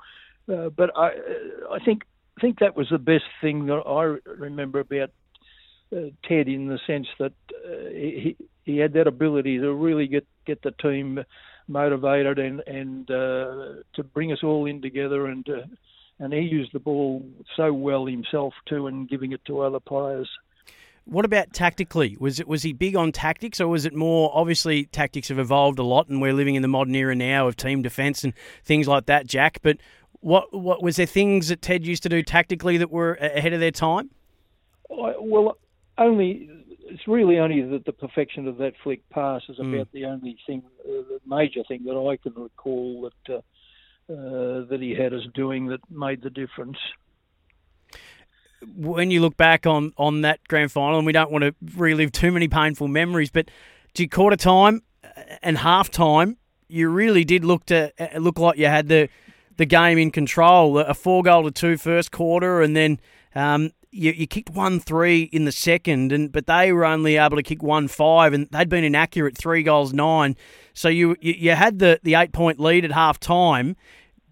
Uh, 0.52 0.70
but 0.70 0.92
I 0.98 1.12
I 1.72 1.80
think 1.84 2.04
I 2.38 2.42
think 2.42 2.60
that 2.60 2.78
was 2.78 2.88
the 2.90 2.98
best 2.98 3.26
thing 3.42 3.66
that 3.66 3.84
I 3.86 4.30
remember 4.30 4.80
about 4.80 5.12
uh, 5.96 6.10
Ted 6.28 6.48
in 6.48 6.68
the 6.68 6.80
sense 6.88 7.08
that 7.20 7.34
uh, 7.54 7.90
he 7.92 8.38
he 8.64 8.78
had 8.78 8.94
that 8.94 9.08
ability 9.08 9.58
to 9.60 9.74
really 9.74 10.08
get 10.08 10.26
get 10.46 10.62
the 10.62 10.72
team 10.72 11.24
motivated 11.68 12.40
and 12.40 12.62
and 12.62 13.10
uh, 13.12 13.84
to 13.94 14.04
bring 14.14 14.32
us 14.32 14.44
all 14.44 14.66
in 14.66 14.82
together 14.82 15.28
and 15.28 15.48
uh, 15.50 15.64
and 16.20 16.34
he 16.34 16.40
used 16.40 16.74
the 16.74 16.80
ball 16.80 17.26
so 17.56 17.72
well 17.74 18.06
himself 18.06 18.54
too 18.68 18.88
and 18.88 19.10
giving 19.10 19.32
it 19.32 19.44
to 19.46 19.62
other 19.62 19.80
players. 19.80 20.30
What 21.10 21.26
about 21.26 21.54
tactically? 21.54 22.16
Was 22.20 22.40
it 22.40 22.48
was 22.48 22.62
he 22.62 22.72
big 22.72 22.96
on 22.96 23.12
tactics, 23.12 23.60
or 23.60 23.68
was 23.68 23.84
it 23.84 23.96
more? 23.96 24.30
Obviously, 24.32 24.86
tactics 24.86 25.30
have 25.30 25.40
evolved 25.40 25.80
a 25.80 25.84
lot, 25.84 26.08
and 26.08 26.22
we're 26.22 26.34
living 26.34 26.54
in 26.54 26.62
the 26.62 26.68
modern 26.68 26.94
era 26.94 27.16
now 27.16 27.48
of 27.48 27.56
team 27.56 27.82
defence 27.82 28.24
and 28.24 28.32
things 28.64 28.88
like 28.88 29.08
that, 29.08 29.26
Jack. 29.26 29.58
But 29.64 29.78
what 30.20 30.54
what 30.54 30.84
was 30.84 30.98
there 30.98 31.08
things 31.08 31.48
that 31.48 31.64
Ted 31.64 31.84
used 31.84 32.04
to 32.04 32.10
do 32.10 32.22
tactically 32.22 32.78
that 32.78 32.92
were 32.92 33.16
ahead 33.16 33.54
of 33.54 33.60
their 33.60 33.72
time? 33.72 34.12
Well, 34.88 35.58
only 35.98 36.48
it's 36.90 37.08
really 37.08 37.40
only 37.40 37.64
that 37.64 37.86
the 37.86 37.92
perfection 37.92 38.48
of 38.48 38.58
that 38.58 38.74
flick 38.84 39.08
pass 39.10 39.42
is 39.50 39.58
hmm. 39.58 39.74
about 39.74 39.88
mm. 39.88 39.92
the 39.94 40.06
only 40.06 40.38
thing, 40.46 40.62
uh, 40.86 40.92
the 40.92 41.20
major 41.26 41.64
thing 41.68 41.86
that 41.86 41.98
I 41.98 42.18
can 42.18 42.40
recall 42.40 43.10
that 43.10 43.34
uh, 43.34 44.14
uh, 44.14 44.66
that 44.70 44.78
he 44.80 44.94
had 44.94 45.16
us 45.16 45.26
doing 45.34 45.68
that 45.68 45.82
made 45.90 46.22
the 46.22 46.30
difference 46.30 46.78
when 48.76 49.12
you 49.12 49.22
look 49.22 49.38
back 49.38 49.66
on, 49.66 49.94
on 49.98 50.22
that 50.22 50.40
grand 50.48 50.72
final, 50.72 50.98
and 50.98 51.06
we 51.06 51.14
don't 51.14 51.32
want 51.32 51.44
to 51.44 51.54
relive 51.76 52.12
too 52.12 52.32
many 52.32 52.48
painful 52.48 52.88
memories, 52.88 53.32
but 53.32 53.50
to 53.94 54.08
quarter 54.08 54.38
time 54.38 54.82
and 55.42 55.58
half 55.58 55.90
time, 55.90 56.38
you 56.68 56.90
really 56.90 57.24
did 57.24 57.44
look 57.44 57.66
to 57.66 57.92
uh, 58.00 58.20
look 58.20 58.38
like 58.38 58.58
you 58.58 58.68
had 58.68 58.88
the 58.88 59.10
the 59.58 59.66
game 59.66 59.98
in 59.98 60.12
control. 60.12 60.78
A 60.80 60.94
four 60.94 61.24
goal 61.24 61.44
to 61.44 61.52
two 61.52 61.78
first 61.78 62.12
quarter, 62.12 62.62
and 62.62 62.76
then 62.76 63.00
Um, 63.36 63.72
you, 63.92 64.12
you 64.12 64.28
kicked 64.28 64.50
one 64.52 64.80
three 64.80 65.30
in 65.32 65.46
the 65.46 65.52
second, 65.52 66.12
and 66.12 66.32
but 66.32 66.46
they 66.46 66.72
were 66.72 66.86
only 66.86 67.18
able 67.18 67.38
to 67.38 67.44
kick 67.44 67.64
one 67.64 67.88
five, 67.88 68.34
and 68.34 68.48
they'd 68.52 68.70
been 68.70 68.84
inaccurate 68.84 69.38
three 69.38 69.64
goals 69.64 69.94
nine. 69.94 70.36
So 70.74 70.90
you 70.90 71.16
you, 71.22 71.34
you 71.38 71.52
had 71.56 71.80
the, 71.80 72.00
the 72.04 72.16
eight 72.16 72.32
point 72.32 72.60
lead 72.60 72.86
at 72.86 72.92
half 72.92 73.20
time. 73.20 73.76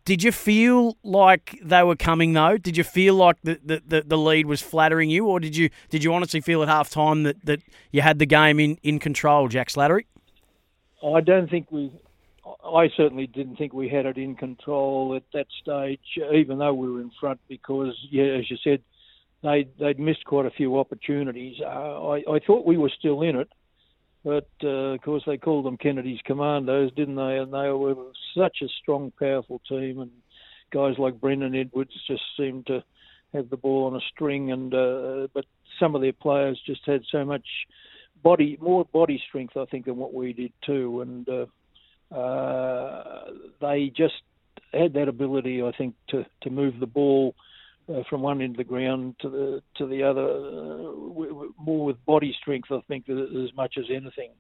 Did 0.08 0.24
you 0.24 0.32
feel 0.32 0.96
like 1.04 1.60
they 1.62 1.84
were 1.84 1.98
coming 1.98 2.32
though? 2.32 2.58
Did 2.58 2.78
you 2.78 2.86
feel 2.86 3.14
like 3.14 3.36
the, 3.44 3.60
the, 3.62 3.84
the, 3.86 4.02
the 4.04 4.18
lead 4.18 4.46
was 4.46 4.62
flattering 4.62 5.10
you, 5.10 5.26
or 5.26 5.42
did 5.42 5.54
you 5.54 5.70
did 5.90 6.02
you 6.02 6.14
honestly 6.14 6.40
feel 6.40 6.64
at 6.64 6.70
half 6.70 6.90
time 6.90 7.24
that, 7.24 7.46
that 7.46 7.60
you 7.92 8.02
had 8.02 8.18
the 8.18 8.26
game 8.26 8.58
in, 8.58 8.78
in 8.84 9.00
control, 9.00 9.50
Jack 9.50 9.68
Slattery? 9.68 10.06
I 11.04 11.20
don't 11.20 11.50
think 11.50 11.70
we. 11.74 11.92
I 12.64 12.88
certainly 12.96 13.28
didn't 13.28 13.58
think 13.58 13.74
we 13.74 13.90
had 13.90 14.06
it 14.06 14.18
in 14.18 14.36
control 14.36 15.14
at 15.14 15.24
that 15.34 15.48
stage, 15.62 16.00
even 16.34 16.58
though 16.58 16.74
we 16.74 16.90
were 16.90 17.02
in 17.02 17.12
front, 17.20 17.42
because 17.50 17.94
yeah, 18.10 18.28
as 18.40 18.50
you 18.50 18.56
said, 18.64 18.82
they 19.44 19.68
they'd 19.78 20.00
missed 20.00 20.24
quite 20.24 20.46
a 20.46 20.52
few 20.52 20.80
opportunities. 20.80 21.58
Uh, 21.62 22.08
I 22.12 22.24
I 22.32 22.40
thought 22.48 22.66
we 22.66 22.78
were 22.78 22.92
still 22.98 23.24
in 23.24 23.36
it, 23.36 23.50
but 24.28 24.50
uh, 24.62 24.94
of 24.96 25.02
course 25.04 25.24
they 25.26 25.38
called 25.38 25.66
them 25.66 25.78
Kennedy's 25.78 26.20
Commandos, 26.26 26.92
didn't 26.98 27.16
they? 27.16 27.38
And 27.38 27.54
they 27.54 27.70
were 27.70 27.96
such 28.38 28.58
a 28.62 28.68
strong, 28.82 29.14
powerful 29.18 29.62
team, 29.70 30.02
and 30.02 30.12
guys 30.70 30.96
like 30.98 31.22
Brendan 31.22 31.56
Edwards 31.56 31.94
just 32.08 32.24
seemed 32.36 32.68
to 32.68 32.84
have 33.34 33.50
the 33.50 33.56
ball 33.56 33.86
on 33.86 33.96
a 33.96 34.06
string, 34.14 34.52
and 34.52 34.74
uh, 34.74 35.28
but 35.34 35.46
some 35.80 35.96
of 35.96 36.02
their 36.02 36.12
players 36.12 36.60
just 36.66 36.82
had 36.86 37.04
so 37.10 37.24
much 37.24 37.48
body, 38.22 38.58
more 38.60 38.84
body 38.84 39.22
strength, 39.30 39.56
I 39.56 39.64
think, 39.64 39.86
than 39.86 39.96
what 39.96 40.14
we 40.14 40.34
did 40.34 40.52
too, 40.66 41.00
and 41.02 41.30
uh, 41.30 42.14
uh, 42.14 43.32
they 43.62 43.94
just 43.96 44.22
had 44.74 44.94
that 44.96 45.08
ability, 45.08 45.64
I 45.64 45.72
think, 45.72 45.96
to 46.10 46.26
to 46.42 46.50
move 46.50 46.82
the 46.82 46.86
ball 46.86 47.34
uh, 47.90 48.04
from 48.10 48.22
one 48.22 48.42
end 48.42 48.52
of 48.52 48.58
the 48.58 48.64
ground 48.64 49.16
to 49.22 49.30
the 49.30 49.64
to 49.76 49.88
the 49.88 50.04
other, 50.04 50.24
uh, 50.24 50.78
w- 51.10 51.30
w- 51.30 51.54
more 51.58 51.86
with 51.86 52.04
body 52.06 52.36
strength, 52.40 52.72
I 52.72 52.82
think, 52.88 53.10
as 53.10 53.54
much 53.56 53.76
as 53.78 53.86
anything. 53.90 54.32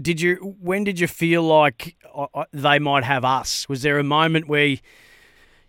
Did 0.00 0.20
you? 0.20 0.56
When 0.60 0.84
did 0.84 1.00
you 1.00 1.06
feel 1.06 1.42
like 1.42 1.96
uh, 2.14 2.26
uh, 2.34 2.44
they 2.52 2.78
might 2.78 3.04
have 3.04 3.24
us? 3.24 3.68
Was 3.68 3.82
there 3.82 3.98
a 3.98 4.04
moment 4.04 4.48
where 4.48 4.76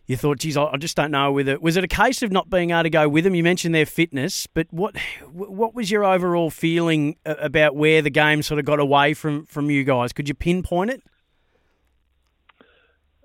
you 0.05 0.15
thought, 0.15 0.39
"Geez, 0.39 0.55
I 0.55 0.77
just 0.77 0.95
don't 0.95 1.11
know." 1.11 1.31
With 1.31 1.49
it, 1.49 1.61
was 1.61 1.75
it 1.75 1.83
a 1.83 1.87
case 1.87 2.21
of 2.21 2.31
not 2.31 2.49
being 2.49 2.69
able 2.69 2.83
to 2.83 2.89
go 2.89 3.09
with 3.09 3.23
them? 3.23 3.33
You 3.33 3.43
mentioned 3.43 3.73
their 3.73 3.85
fitness, 3.85 4.47
but 4.47 4.67
what 4.71 4.95
what 5.31 5.73
was 5.73 5.89
your 5.89 6.05
overall 6.05 6.51
feeling 6.51 7.17
about 7.25 7.75
where 7.75 8.01
the 8.01 8.11
game 8.11 8.43
sort 8.43 8.59
of 8.59 8.65
got 8.65 8.79
away 8.79 9.15
from 9.15 9.47
from 9.47 9.71
you 9.71 9.83
guys? 9.83 10.13
Could 10.13 10.29
you 10.29 10.35
pinpoint 10.35 10.91
it? 10.91 11.01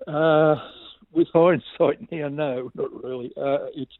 Uh, 0.07 0.55
with 1.11 1.27
hindsight 1.33 2.11
now, 2.11 2.27
no, 2.29 2.71
not 2.75 3.03
really. 3.03 3.31
Uh, 3.37 3.67
it's 3.75 3.97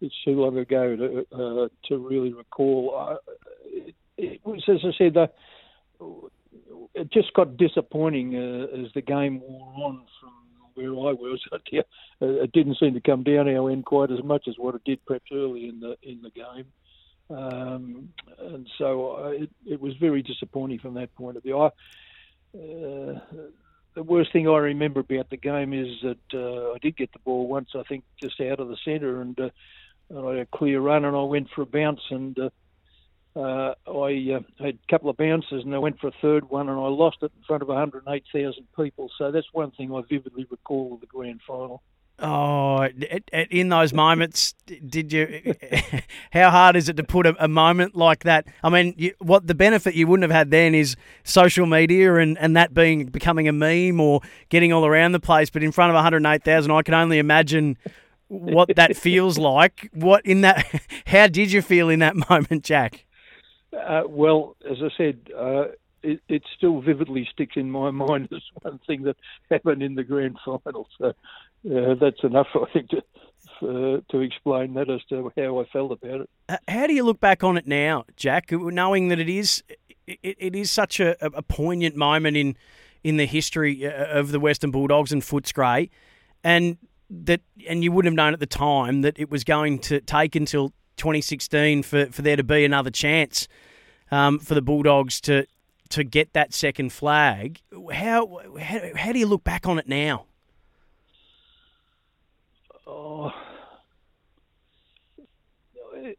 it's 0.00 0.14
too 0.24 0.40
long 0.40 0.58
ago 0.58 0.96
to 0.96 1.26
uh, 1.32 1.68
to 1.88 1.98
really 1.98 2.32
recall. 2.32 2.94
Uh, 2.96 3.16
it, 3.64 3.94
it, 4.16 4.40
was, 4.44 4.62
as 4.68 4.80
I 4.84 4.90
said, 4.98 5.16
uh, 5.16 5.26
it 6.94 7.10
just 7.12 7.32
got 7.34 7.56
disappointing 7.56 8.36
uh, 8.36 8.84
as 8.84 8.92
the 8.94 9.02
game 9.02 9.40
wore 9.40 9.86
on 9.86 10.04
from 10.20 10.32
where 10.74 10.90
I 10.90 11.12
was. 11.12 11.40
it 12.20 12.52
didn't 12.52 12.78
seem 12.78 12.94
to 12.94 13.00
come 13.00 13.22
down 13.22 13.48
our 13.48 13.70
end 13.70 13.84
quite 13.84 14.10
as 14.10 14.22
much 14.22 14.48
as 14.48 14.54
what 14.58 14.74
it 14.74 14.84
did 14.84 15.04
perhaps 15.06 15.26
early 15.32 15.68
in 15.68 15.80
the 15.80 15.96
in 16.02 16.22
the 16.22 16.30
game. 16.30 16.66
Um, 17.30 18.08
and 18.38 18.68
so 18.78 19.16
uh, 19.24 19.28
it, 19.28 19.50
it 19.64 19.80
was 19.80 19.94
very 19.96 20.22
disappointing 20.22 20.80
from 20.80 20.94
that 20.94 21.14
point 21.14 21.36
of 21.36 21.42
view. 21.42 21.58
I, 21.58 21.66
uh, 22.54 23.20
the 23.94 24.02
worst 24.02 24.32
thing 24.32 24.48
I 24.48 24.56
remember 24.56 25.00
about 25.00 25.30
the 25.30 25.36
game 25.36 25.72
is 25.72 26.00
that 26.02 26.34
uh, 26.34 26.72
I 26.72 26.78
did 26.78 26.96
get 26.96 27.12
the 27.12 27.18
ball 27.18 27.46
once, 27.46 27.70
I 27.74 27.82
think, 27.82 28.04
just 28.20 28.40
out 28.40 28.60
of 28.60 28.68
the 28.68 28.76
centre, 28.84 29.20
and, 29.20 29.38
uh, 29.38 29.50
I 30.14 30.30
had 30.30 30.38
a 30.40 30.46
clear 30.46 30.80
run, 30.80 31.04
and 31.04 31.16
I 31.16 31.22
went 31.22 31.48
for 31.54 31.62
a 31.62 31.66
bounce, 31.66 32.02
and 32.10 32.38
uh, 32.38 32.50
uh, 33.34 33.74
I 33.86 34.36
uh, 34.36 34.40
had 34.62 34.74
a 34.74 34.90
couple 34.90 35.08
of 35.08 35.16
bounces, 35.16 35.64
and 35.64 35.74
I 35.74 35.78
went 35.78 36.00
for 36.00 36.08
a 36.08 36.14
third 36.20 36.50
one, 36.50 36.68
and 36.68 36.78
I 36.78 36.88
lost 36.88 37.18
it 37.22 37.32
in 37.36 37.44
front 37.44 37.62
of 37.62 37.68
108,000 37.68 38.66
people. 38.76 39.10
So 39.16 39.30
that's 39.30 39.46
one 39.52 39.70
thing 39.70 39.94
I 39.94 40.02
vividly 40.02 40.46
recall 40.50 40.94
of 40.94 41.00
the 41.00 41.06
grand 41.06 41.40
final. 41.46 41.82
Oh, 42.24 42.86
in 43.50 43.68
those 43.68 43.92
moments, 43.92 44.54
did 44.86 45.12
you? 45.12 45.56
How 46.30 46.50
hard 46.50 46.76
is 46.76 46.88
it 46.88 46.96
to 46.98 47.02
put 47.02 47.26
a, 47.26 47.34
a 47.42 47.48
moment 47.48 47.96
like 47.96 48.22
that? 48.22 48.46
I 48.62 48.70
mean, 48.70 48.94
you, 48.96 49.12
what 49.18 49.48
the 49.48 49.56
benefit 49.56 49.96
you 49.96 50.06
wouldn't 50.06 50.22
have 50.22 50.36
had 50.36 50.52
then 50.52 50.72
is 50.72 50.94
social 51.24 51.66
media 51.66 52.14
and, 52.14 52.38
and 52.38 52.56
that 52.56 52.74
being 52.74 53.06
becoming 53.06 53.48
a 53.48 53.52
meme 53.52 54.00
or 54.00 54.20
getting 54.50 54.72
all 54.72 54.86
around 54.86 55.12
the 55.12 55.20
place. 55.20 55.50
But 55.50 55.64
in 55.64 55.72
front 55.72 55.90
of 55.90 55.94
108,000, 55.94 56.70
I 56.70 56.82
can 56.82 56.94
only 56.94 57.18
imagine 57.18 57.76
what 58.28 58.76
that 58.76 58.96
feels 58.96 59.36
like. 59.36 59.90
What 59.92 60.24
in 60.24 60.42
that? 60.42 60.64
How 61.06 61.26
did 61.26 61.50
you 61.50 61.60
feel 61.60 61.88
in 61.88 61.98
that 61.98 62.14
moment, 62.30 62.62
Jack? 62.62 63.04
Uh, 63.76 64.02
well, 64.06 64.56
as 64.70 64.78
I 64.80 64.90
said, 64.96 65.18
uh, 65.36 65.64
it, 66.04 66.20
it, 66.28 66.42
still 66.56 66.80
vividly 66.80 67.28
sticks 67.32 67.56
in 67.56 67.70
my 67.70 67.90
mind 67.90 68.28
as 68.32 68.42
one 68.60 68.78
thing 68.86 69.02
that 69.02 69.16
happened 69.50 69.82
in 69.82 69.94
the 69.94 70.04
grand 70.04 70.38
final. 70.44 70.88
So 70.98 71.14
uh, 71.64 71.94
that's 72.00 72.22
enough, 72.22 72.48
I 72.54 72.64
think, 72.72 72.90
to 72.90 73.02
uh, 73.62 74.00
to 74.10 74.20
explain 74.20 74.74
that 74.74 74.90
as 74.90 75.00
to 75.08 75.30
how 75.36 75.60
I 75.60 75.64
felt 75.72 75.92
about 75.92 76.22
it. 76.22 76.60
How 76.68 76.86
do 76.86 76.94
you 76.94 77.04
look 77.04 77.20
back 77.20 77.44
on 77.44 77.56
it 77.56 77.66
now, 77.66 78.04
Jack, 78.16 78.50
knowing 78.50 79.08
that 79.08 79.20
it 79.20 79.28
is 79.28 79.62
it, 80.06 80.18
it 80.22 80.56
is 80.56 80.70
such 80.70 81.00
a, 81.00 81.16
a 81.24 81.42
poignant 81.42 81.96
moment 81.96 82.36
in 82.36 82.56
in 83.04 83.16
the 83.16 83.26
history 83.26 83.86
uh, 83.86 84.18
of 84.18 84.32
the 84.32 84.40
Western 84.40 84.70
Bulldogs 84.70 85.12
and 85.12 85.22
Footscray, 85.22 85.90
and 86.42 86.76
that 87.10 87.40
and 87.68 87.84
you 87.84 87.92
wouldn't 87.92 88.12
have 88.12 88.16
known 88.16 88.32
at 88.32 88.40
the 88.40 88.46
time 88.46 89.02
that 89.02 89.18
it 89.18 89.30
was 89.30 89.44
going 89.44 89.78
to 89.80 90.00
take 90.00 90.34
until 90.34 90.70
2016 90.96 91.82
for, 91.82 92.06
for 92.06 92.22
there 92.22 92.36
to 92.36 92.44
be 92.44 92.64
another 92.64 92.90
chance 92.90 93.48
um, 94.10 94.38
for 94.38 94.54
the 94.54 94.62
Bulldogs 94.62 95.20
to 95.22 95.46
to 95.90 96.04
get 96.04 96.32
that 96.32 96.54
second 96.54 96.92
flag. 96.92 97.60
How, 97.92 98.40
how 98.60 98.80
how 98.96 99.12
do 99.12 99.18
you 99.18 99.26
look 99.26 99.44
back 99.44 99.66
on 99.66 99.78
it 99.78 99.88
now? 99.88 100.26
Oh, 103.04 103.32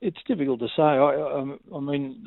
it's 0.02 0.18
difficult 0.28 0.60
to 0.60 0.68
say. 0.76 0.82
I, 0.82 1.40
um, 1.40 1.58
I 1.74 1.80
mean, 1.80 2.26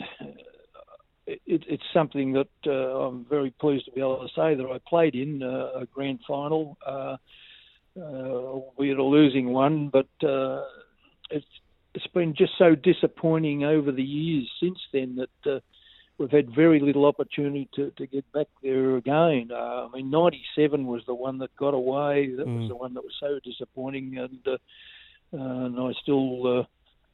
it, 1.26 1.40
it's 1.46 1.82
something 1.92 2.32
that 2.32 2.48
uh, 2.66 2.70
I'm 2.70 3.26
very 3.28 3.50
pleased 3.60 3.84
to 3.86 3.90
be 3.92 4.00
able 4.00 4.26
to 4.26 4.28
say 4.34 4.54
that 4.54 4.64
I 4.64 4.80
played 4.88 5.14
in 5.14 5.42
uh, 5.42 5.80
a 5.80 5.86
grand 5.92 6.20
final, 6.26 6.78
uh, 6.86 7.16
uh, 7.98 8.02
albeit 8.02 8.98
a 8.98 9.04
losing 9.04 9.52
one, 9.52 9.90
but 9.90 10.08
uh, 10.26 10.62
it's 11.30 11.46
it's 11.94 12.06
been 12.08 12.34
just 12.34 12.52
so 12.58 12.74
disappointing 12.74 13.64
over 13.64 13.92
the 13.92 14.02
years 14.02 14.50
since 14.62 14.78
then 14.92 15.16
that 15.16 15.50
uh, 15.50 15.60
we've 16.18 16.30
had 16.30 16.54
very 16.54 16.80
little 16.80 17.04
opportunity 17.04 17.68
to, 17.74 17.90
to 17.92 18.06
get 18.06 18.30
back 18.32 18.46
there 18.62 18.96
again. 18.96 19.50
Uh, 19.52 19.86
I 19.86 19.88
mean, 19.92 20.10
97 20.10 20.86
was 20.86 21.02
the 21.06 21.14
one 21.14 21.38
that 21.38 21.54
got 21.56 21.74
away. 21.74 22.34
That 22.34 22.46
mm. 22.46 22.60
was 22.60 22.68
the 22.68 22.76
one 22.76 22.94
that 22.94 23.04
was 23.04 23.14
so 23.20 23.38
disappointing. 23.44 24.16
And, 24.18 24.46
uh, 24.46 24.56
and 25.32 25.78
I 25.78 25.92
still, 26.02 26.60
uh, 26.60 26.64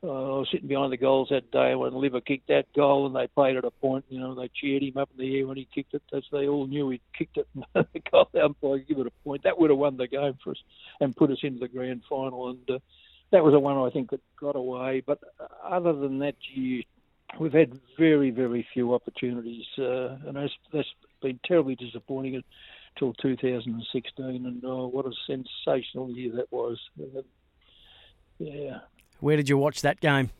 uh, 0.05 0.35
I 0.35 0.39
was 0.39 0.49
sitting 0.51 0.69
behind 0.69 0.93
the 0.93 0.97
goals 0.97 1.29
that 1.31 1.51
day 1.51 1.75
when 1.75 1.93
Libba 1.93 2.25
kicked 2.25 2.49
that 2.49 2.73
goal 2.75 3.07
and 3.07 3.15
they 3.15 3.29
played 3.29 3.57
at 3.57 3.65
a 3.65 3.71
point. 3.71 4.05
You 4.09 4.21
know, 4.21 4.35
they 4.35 4.51
cheered 4.55 4.83
him 4.83 4.97
up 4.97 5.11
in 5.17 5.25
the 5.25 5.39
air 5.39 5.47
when 5.47 5.57
he 5.57 5.69
kicked 5.73 5.95
it. 5.95 6.03
As 6.13 6.25
they 6.31 6.49
all 6.49 6.67
knew 6.67 6.91
he'd 6.91 7.01
kicked 7.17 7.39
it. 7.39 7.49
And 7.75 7.87
the 7.93 8.01
goal 8.11 8.29
umpire 8.41 8.79
give 8.79 8.99
it 8.99 9.07
a 9.07 9.25
point. 9.25 9.45
That 9.45 9.59
would 9.59 9.71
have 9.71 9.79
won 9.79 9.97
the 9.97 10.07
game 10.07 10.39
for 10.43 10.51
us 10.51 10.63
and 11.01 11.17
put 11.17 11.31
us 11.31 11.39
into 11.43 11.61
the 11.61 11.69
grand 11.69 12.03
final. 12.09 12.51
And 12.51 12.71
uh, 12.71 12.79
that 13.31 13.43
was 13.43 13.53
the 13.53 13.61
one 13.61 13.79
I 13.79 13.91
think 13.91 14.11
that 14.11 14.21
got 14.39 14.57
away. 14.57 15.03
But 15.05 15.21
other 15.65 15.93
than 15.93 16.21
that, 16.21 16.37
you 16.53 16.83
we've 17.39 17.53
had 17.53 17.79
very, 17.99 18.31
very 18.31 18.67
few 18.73 18.95
opportunities, 18.95 19.65
uh, 19.79 20.17
and 20.27 20.37
that's, 20.37 20.53
that's 20.73 20.89
been 21.21 21.39
terribly 21.45 21.75
disappointing 21.75 22.43
until 22.95 23.15
2016. 23.15 24.25
And 24.47 24.62
oh, 24.65 24.87
what 24.89 25.07
a 25.07 25.12
sensational 25.27 26.11
year 26.11 26.33
that 26.37 26.51
was! 26.51 26.79
Uh, 27.01 27.23
yeah. 28.39 28.79
Where 29.21 29.37
did 29.37 29.49
you 29.49 29.57
watch 29.57 29.83
that 29.83 30.01
game? 30.01 30.31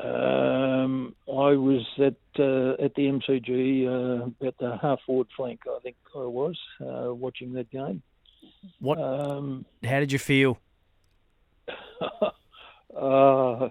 Um, 0.00 1.14
I 1.28 1.56
was 1.56 1.86
at 1.98 2.16
uh, 2.38 2.72
at 2.82 2.94
the 2.94 3.06
MCG 3.06 3.86
uh, 3.86 4.46
at 4.46 4.58
the 4.58 4.76
half 4.82 4.98
forward 5.06 5.28
flank. 5.36 5.60
I 5.66 5.78
think 5.82 5.96
I 6.14 6.18
was 6.18 6.58
uh, 6.80 7.14
watching 7.14 7.52
that 7.54 7.70
game. 7.70 8.02
What? 8.80 9.00
Um, 9.00 9.64
how 9.82 10.00
did 10.00 10.12
you 10.12 10.18
feel? 10.18 10.58
Uh, 12.96 13.68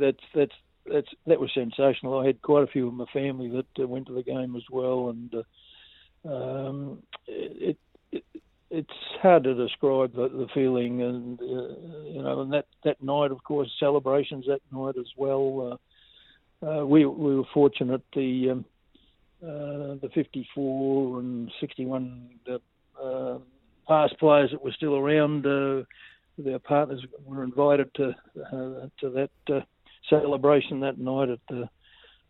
that's 0.00 0.24
that's 0.34 0.54
that's 0.90 1.08
that 1.26 1.40
was 1.40 1.50
sensational. 1.54 2.18
I 2.20 2.26
had 2.26 2.42
quite 2.42 2.64
a 2.64 2.72
few 2.72 2.88
of 2.88 2.94
my 2.94 3.06
family 3.12 3.48
that 3.50 3.82
uh, 3.82 3.86
went 3.86 4.06
to 4.06 4.14
the 4.14 4.22
game 4.22 4.56
as 4.56 4.64
well, 4.70 5.10
and 5.10 5.34
uh, 5.34 6.28
um, 6.28 7.02
it, 7.26 7.78
it 8.10 8.24
it's 8.70 8.88
hard 9.20 9.44
to 9.44 9.54
describe 9.54 10.14
the, 10.14 10.28
the 10.28 10.46
feeling, 10.54 11.02
and 11.02 11.40
uh, 11.40 12.04
you 12.04 12.22
know, 12.22 12.40
and 12.40 12.52
that 12.52 12.66
that 12.84 13.02
night, 13.02 13.30
of 13.30 13.44
course, 13.44 13.70
celebrations 13.78 14.46
that 14.46 14.60
night 14.72 14.94
as 14.98 15.08
well. 15.16 15.78
Uh, 16.62 16.66
uh, 16.66 16.86
we 16.86 17.04
we 17.04 17.36
were 17.36 17.44
fortunate 17.52 18.02
the 18.14 18.50
um, 18.50 18.64
uh, 19.42 19.98
the 20.00 20.08
54 20.14 21.20
and 21.20 21.50
61 21.60 22.30
the 22.46 22.60
uh, 23.02 23.38
past 23.88 24.16
players 24.18 24.50
that 24.52 24.62
were 24.62 24.72
still 24.72 24.96
around. 24.96 25.44
Uh, 25.44 25.82
their 26.38 26.58
partners 26.58 27.04
were 27.24 27.42
invited 27.44 27.92
to 27.94 28.14
uh, 28.40 28.88
to 29.00 29.10
that 29.10 29.30
uh, 29.48 29.60
celebration 30.08 30.80
that 30.80 30.98
night 30.98 31.28
at 31.28 31.40
the 31.48 31.68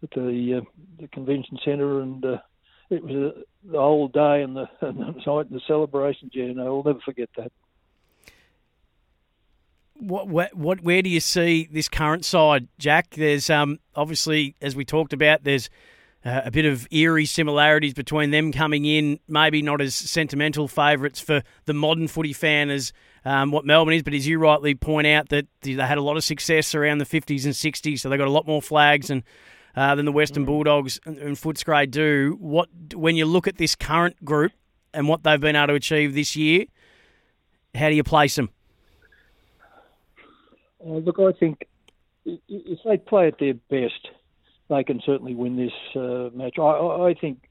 at 0.03 0.11
the 0.11 0.61
uh, 0.61 0.71
the 1.01 1.09
convention 1.09 1.59
centre, 1.65 2.01
and 2.01 2.25
uh, 2.25 2.39
it 2.91 3.03
was 3.03 3.33
uh, 3.35 3.41
the 3.65 3.79
whole 3.79 4.09
day 4.09 4.43
and 4.43 4.57
the, 4.57 4.69
and 4.81 4.99
the 4.99 5.05
night 5.05 5.47
and 5.47 5.51
the 5.51 5.61
celebrations. 5.67 6.33
Yeah, 6.35 6.53
no, 6.53 6.79
I'll 6.79 6.83
never 6.85 7.01
forget 7.05 7.31
that. 7.37 7.53
What, 9.95 10.29
what, 10.29 10.55
what, 10.57 10.81
where 10.81 11.01
do 11.01 11.09
you 11.09 11.21
see 11.21 11.69
this 11.71 11.89
current 11.89 12.25
side, 12.25 12.67
Jack? 12.77 13.11
There's 13.11 13.49
um, 13.49 13.79
obviously, 13.95 14.57
as 14.61 14.75
we 14.75 14.85
talked 14.85 15.13
about, 15.13 15.45
there's 15.45 15.71
uh, 16.25 16.43
a 16.45 16.51
bit 16.51 16.65
of 16.65 16.87
eerie 16.91 17.27
similarities 17.27 17.95
between 17.95 18.31
them 18.31 18.53
coming 18.53 18.85
in, 18.85 19.19
maybe 19.29 19.63
not 19.63 19.81
as 19.81 19.95
sentimental 19.95 20.69
favourites 20.69 21.21
for 21.21 21.43
the 21.65 21.75
modern 21.75 22.09
footy 22.09 22.33
fan 22.33 22.71
as 22.71 22.93
um, 23.25 23.51
what 23.51 23.65
Melbourne 23.65 23.95
is, 23.95 24.03
but 24.03 24.15
as 24.15 24.27
you 24.27 24.39
rightly 24.39 24.75
point 24.75 25.07
out, 25.07 25.29
that 25.29 25.47
they 25.63 25.73
had 25.73 25.99
a 25.99 26.03
lot 26.03 26.17
of 26.17 26.25
success 26.25 26.75
around 26.75 26.99
the 26.99 27.05
50s 27.05 27.45
and 27.45 27.55
60s, 27.55 28.01
so 28.01 28.09
they 28.09 28.17
got 28.17 28.29
a 28.29 28.33
lot 28.33 28.47
more 28.47 28.63
flags 28.63 29.11
and 29.11 29.23
uh, 29.77 29.95
than 29.95 30.05
the 30.05 30.13
Western 30.13 30.43
mm. 30.43 30.47
Bulldogs 30.47 31.01
and, 31.07 31.19
and 31.19 31.37
Footscray 31.37 31.91
do. 31.91 32.37
What 32.39 32.69
when 32.95 33.17
you 33.17 33.25
look 33.25 33.47
at 33.47 33.57
this 33.57 33.75
current 33.75 34.23
group 34.25 34.53
and 34.93 35.09
what 35.09 35.23
they've 35.23 35.41
been 35.41 35.57
able 35.57 35.69
to 35.69 35.75
achieve 35.75 36.15
this 36.15 36.37
year, 36.37 36.67
how 37.75 37.89
do 37.89 37.95
you 37.95 38.05
place 38.05 38.37
them? 38.37 38.51
Uh, 40.85 40.95
look, 40.95 41.19
I 41.19 41.33
think 41.39 41.67
if 42.25 42.79
they 42.85 42.99
play 42.99 43.29
at 43.29 43.39
their 43.39 43.55
best, 43.55 44.09
they 44.73 44.85
can 44.85 45.01
certainly 45.05 45.35
win 45.35 45.57
this 45.57 45.73
uh, 45.97 46.31
match. 46.35 46.59
I, 46.59 46.63
I 46.63 47.15
think 47.21 47.49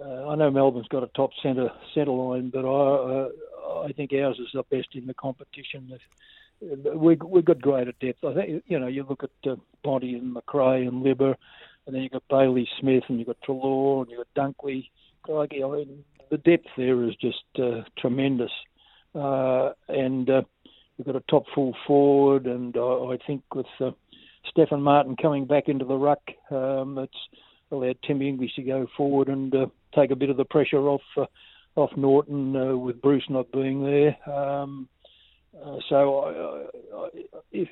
uh, 0.00 0.28
I 0.28 0.34
know 0.34 0.50
Melbourne's 0.50 0.88
got 0.88 1.02
a 1.02 1.08
top 1.08 1.30
centre 1.42 1.70
centre 1.94 2.12
line, 2.12 2.50
but 2.50 2.64
I 2.64 2.68
uh, 2.68 3.82
I 3.86 3.92
think 3.92 4.12
ours 4.12 4.38
is 4.38 4.48
the 4.52 4.62
best 4.64 4.88
in 4.94 5.06
the 5.06 5.14
competition. 5.14 5.98
We 6.60 7.16
we've 7.16 7.44
got 7.44 7.60
greater 7.60 7.92
depth. 8.00 8.24
I 8.24 8.34
think 8.34 8.64
you 8.66 8.78
know 8.78 8.86
you 8.86 9.04
look 9.08 9.24
at 9.24 9.50
uh, 9.50 9.56
Bonty 9.84 10.16
and 10.16 10.32
Macrae 10.32 10.86
and 10.86 11.04
Libba, 11.04 11.34
and 11.86 11.94
then 11.94 12.02
you've 12.02 12.12
got 12.12 12.28
Bailey 12.28 12.68
Smith 12.80 13.04
and 13.08 13.18
you've 13.18 13.28
got 13.28 13.40
Treloar 13.42 14.02
and 14.02 14.10
you've 14.10 14.26
got 14.34 14.54
Dunkley. 14.54 14.88
I 15.28 15.46
mean, 15.52 16.04
the 16.30 16.38
depth 16.38 16.66
there 16.76 17.04
is 17.04 17.14
just 17.16 17.44
uh, 17.58 17.82
tremendous, 17.98 18.50
uh, 19.14 19.72
and 19.88 20.28
uh, 20.30 20.42
We've 21.00 21.06
got 21.06 21.16
a 21.16 21.24
top 21.30 21.46
full 21.54 21.74
forward, 21.86 22.44
and 22.44 22.76
uh, 22.76 23.08
I 23.08 23.16
think 23.26 23.42
with 23.54 23.64
uh, 23.80 23.92
Stefan 24.48 24.82
Martin 24.82 25.16
coming 25.16 25.44
back 25.44 25.68
into 25.68 25.84
the 25.84 25.96
ruck, 25.96 26.20
um, 26.50 26.98
it's 26.98 27.12
allowed 27.70 27.98
Tim 28.06 28.22
English 28.22 28.54
to 28.56 28.62
go 28.62 28.86
forward 28.96 29.28
and 29.28 29.54
uh, 29.54 29.66
take 29.94 30.10
a 30.10 30.16
bit 30.16 30.30
of 30.30 30.36
the 30.36 30.44
pressure 30.44 30.88
off 30.88 31.02
uh, 31.16 31.26
off 31.76 31.90
Naughton 31.96 32.56
uh, 32.56 32.76
with 32.76 33.00
Bruce 33.00 33.24
not 33.28 33.50
being 33.52 33.84
there. 33.84 34.16
Um, 34.28 34.88
uh, 35.64 35.76
so 35.88 36.68
uh, 36.94 37.06
if 37.52 37.68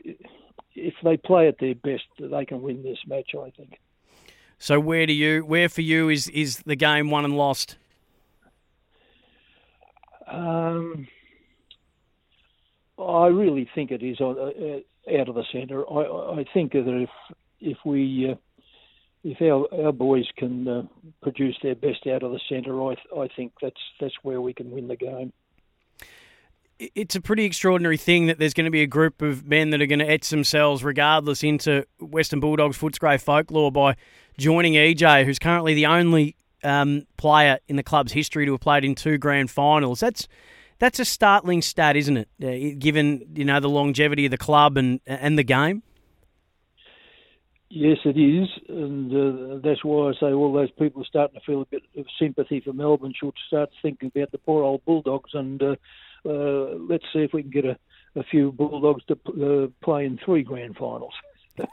if 0.75 0.95
they 1.03 1.17
play 1.17 1.49
at 1.49 1.59
their 1.59 1.75
best, 1.75 2.05
they 2.19 2.45
can 2.45 2.63
win 2.63 2.83
this 2.83 2.99
match. 3.07 3.31
I 3.35 3.51
think. 3.51 3.79
So 4.59 4.81
where 4.81 5.07
do 5.07 5.13
you 5.13 5.45
where 5.45 5.69
for 5.69 5.83
you 5.83 6.09
is 6.09 6.29
is 6.29 6.59
the 6.59 6.77
game 6.77 7.11
won 7.11 7.25
and 7.25 7.37
lost? 7.37 7.77
Um, 10.27 11.09
I 12.99 13.27
really 13.29 13.69
think 13.75 13.91
it 13.91 14.03
is 14.03 14.21
uh, 14.21 14.29
uh, 14.29 14.81
out 15.09 15.29
of 15.29 15.35
the 15.35 15.45
centre. 15.53 15.85
I, 15.91 16.41
I 16.41 16.45
think 16.53 16.73
that 16.73 16.89
if 16.89 17.11
if 17.61 17.79
we 17.85 18.31
uh, 18.31 18.35
if 19.25 19.41
our 19.41 19.87
our 19.87 19.93
boys 19.93 20.27
can 20.37 20.69
uh, 20.69 20.83
produce 21.23 21.57
their 21.63 21.75
best 21.75 22.07
out 22.07 22.23
of 22.23 22.33
the 22.33 22.41
centre, 22.49 22.81
I 22.83 22.97
I 23.17 23.29
think 23.37 23.53
that's 23.61 23.81
that's 24.01 24.15
where 24.23 24.41
we 24.41 24.55
can 24.55 24.71
win 24.71 24.89
the 24.89 24.97
game. 24.97 25.33
It's 26.79 27.17
a 27.17 27.21
pretty 27.21 27.45
extraordinary 27.45 27.97
thing 27.97 28.27
that 28.27 28.39
there's 28.39 28.55
going 28.55 28.67
to 28.67 28.71
be 28.71 28.83
a 28.83 28.87
group 28.87 29.21
of 29.21 29.45
men 29.45 29.71
that 29.71 29.83
are 29.83 29.87
going 29.87 29.99
to 29.99 30.09
etch 30.09 30.29
themselves, 30.29 30.85
regardless, 30.85 31.43
into 31.43 31.85
Western 31.99 32.39
Bulldogs 32.39 32.79
Footscray 32.79 33.21
folklore 33.21 33.73
by 33.73 33.97
joining 34.39 34.75
EJ, 34.75 35.25
who's 35.25 35.41
currently 35.41 35.75
the 35.75 35.87
only 35.87 36.37
um, 36.63 37.05
player 37.17 37.59
in 37.67 37.75
the 37.75 37.83
club's 37.83 38.13
history 38.13 38.47
to 38.47 38.53
have 38.53 38.61
played 38.61 38.85
in 38.85 38.95
two 38.95 39.19
grand 39.19 39.51
finals. 39.51 39.99
That's 39.99 40.29
that's 40.79 40.99
a 40.99 41.05
startling 41.05 41.63
stat, 41.63 41.97
isn't 41.97 42.17
it? 42.17 42.29
Uh, 42.43 42.77
given 42.79 43.27
you 43.35 43.45
know 43.45 43.61
the 43.61 43.69
longevity 43.69 44.25
of 44.25 44.31
the 44.31 44.39
club 44.39 44.77
and 44.77 45.01
and 45.07 45.39
the 45.39 45.43
game. 45.43 45.83
Yes, 47.71 47.99
it 48.07 48.17
is, 48.17 48.49
and 48.69 49.13
uh, 49.13 49.59
that's 49.63 49.85
why 49.85 50.09
I 50.09 50.13
say 50.19 50.33
all 50.33 50.55
those 50.55 50.71
people 50.71 51.03
are 51.03 51.07
starting 51.07 51.39
to 51.39 51.45
feel 51.45 51.61
a 51.61 51.67
bit 51.67 51.83
of 51.99 52.07
sympathy 52.19 52.61
for 52.61 52.73
Melbourne. 52.73 53.13
Should 53.15 53.35
start 53.47 53.71
thinking 53.83 54.11
about 54.15 54.33
the 54.33 54.39
poor 54.39 54.65
old 54.65 54.85
Bulldogs, 54.87 55.35
and 55.35 55.63
uh, 55.63 55.77
uh, 56.25 56.77
let's 56.89 57.05
see 57.13 57.21
if 57.21 57.35
we 57.35 57.43
can 57.43 57.51
get 57.51 57.67
a, 57.67 57.79
a 58.17 58.23
few 58.23 58.53
Bulldogs 58.53 59.05
to 59.09 59.15
uh, 59.15 59.85
play 59.85 60.07
in 60.07 60.19
three 60.25 60.43
grand 60.43 60.77
finals. 60.77 61.13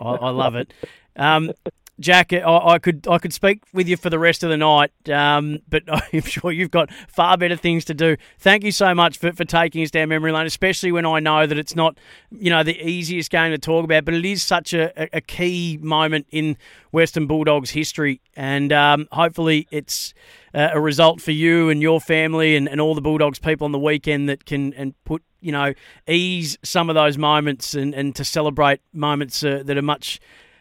I, 0.01 0.05
I 0.05 0.29
love 0.31 0.55
it. 0.55 0.73
Um, 1.15 1.51
Jack, 1.99 2.33
I, 2.33 2.39
I, 2.43 2.79
could 2.79 3.07
I 3.07 3.19
could 3.19 3.33
speak 3.33 3.63
with 3.73 3.87
you 3.87 3.95
for 3.95 4.09
the 4.09 4.19
rest 4.19 4.43
of 4.43 4.49
the 4.49 4.57
night, 4.57 4.91
um, 5.09 5.59
but 5.69 5.83
I'm 6.13 6.21
sure 6.21 6.51
you've 6.51 6.71
got 6.71 6.91
far 7.07 7.37
better 7.37 7.55
things 7.55 7.85
to 7.85 7.93
do. 7.93 8.17
Thank 8.37 8.63
you 8.63 8.71
so 8.71 8.93
much 8.93 9.17
for, 9.17 9.31
for 9.31 9.45
taking 9.45 9.81
us 9.81 9.91
down 9.91 10.09
memory 10.09 10.33
lane, 10.33 10.45
especially 10.45 10.91
when 10.91 11.05
I 11.05 11.19
know 11.19 11.47
that 11.47 11.57
it's 11.57 11.75
not 11.75 11.97
you 12.31 12.49
know 12.49 12.63
the 12.63 12.77
easiest 12.81 13.31
game 13.31 13.51
to 13.51 13.57
talk 13.57 13.85
about, 13.85 14.03
but 14.03 14.13
it 14.13 14.25
is 14.25 14.43
such 14.43 14.73
a, 14.73 15.15
a 15.15 15.21
key 15.21 15.79
moment 15.81 16.27
in 16.31 16.57
Western 16.91 17.27
Bulldogs 17.27 17.71
history, 17.71 18.19
and 18.35 18.73
um, 18.73 19.07
hopefully 19.11 19.67
it's 19.71 20.13
a 20.53 20.79
result 20.79 21.21
for 21.21 21.31
you 21.31 21.69
and 21.69 21.81
your 21.81 21.99
family 21.99 22.55
and, 22.55 22.69
and 22.69 22.79
all 22.79 22.95
the 22.95 23.01
Bulldogs 23.01 23.39
people 23.39 23.65
on 23.65 23.71
the 23.71 23.79
weekend 23.79 24.29
that 24.29 24.45
can 24.45 24.73
and 24.73 24.93
put 25.03 25.21
you 25.39 25.51
know 25.51 25.73
ease 26.07 26.57
some 26.63 26.89
of 26.89 26.95
those 26.95 27.17
moments 27.17 27.73
and, 27.73 27.93
and 27.93 28.15
to 28.15 28.25
celebrate 28.25 28.81
moments 28.91 29.43
uh, 29.43 29.61
that 29.65 29.77
are 29.77 29.81
much 29.81 30.19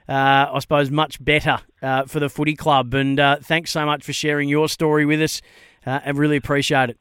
uh, 0.09 0.51
I 0.53 0.59
suppose, 0.61 0.91
much 0.91 1.23
better 1.23 1.59
uh, 1.83 2.05
for 2.05 2.21
the 2.21 2.29
footy 2.29 2.55
club. 2.55 2.95
And 2.95 3.19
uh, 3.19 3.37
thanks 3.41 3.71
so 3.71 3.87
much 3.87 4.05
for 4.05 4.13
sharing 4.13 4.49
your 4.49 4.69
story 4.69 5.07
with 5.07 5.21
us. 5.23 5.43
Uh, 5.87 6.01
I 6.05 6.11
really 6.11 6.37
appreciate 6.37 6.91
it. 6.91 7.01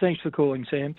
Thanks 0.00 0.20
for 0.20 0.30
calling, 0.30 0.66
Sam. 0.70 0.94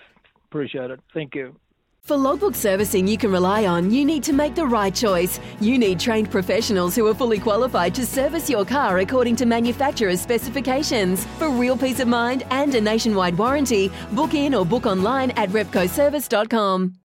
Appreciate 0.50 0.90
it. 0.90 1.00
Thank 1.12 1.34
you. 1.34 1.56
For 2.04 2.18
logbook 2.18 2.54
servicing 2.54 3.08
you 3.08 3.16
can 3.16 3.32
rely 3.32 3.64
on, 3.64 3.90
you 3.90 4.04
need 4.04 4.22
to 4.24 4.34
make 4.34 4.54
the 4.54 4.66
right 4.66 4.94
choice. 4.94 5.40
You 5.58 5.78
need 5.78 5.98
trained 5.98 6.30
professionals 6.30 6.94
who 6.94 7.06
are 7.06 7.14
fully 7.14 7.38
qualified 7.38 7.94
to 7.94 8.04
service 8.04 8.50
your 8.50 8.66
car 8.66 8.98
according 8.98 9.36
to 9.36 9.46
manufacturer's 9.46 10.20
specifications. 10.20 11.24
For 11.38 11.48
real 11.48 11.78
peace 11.78 12.00
of 12.00 12.08
mind 12.08 12.44
and 12.50 12.74
a 12.74 12.80
nationwide 12.80 13.38
warranty, 13.38 13.90
book 14.12 14.34
in 14.34 14.54
or 14.54 14.66
book 14.66 14.84
online 14.84 15.30
at 15.30 15.48
repcoservice.com. 15.48 16.94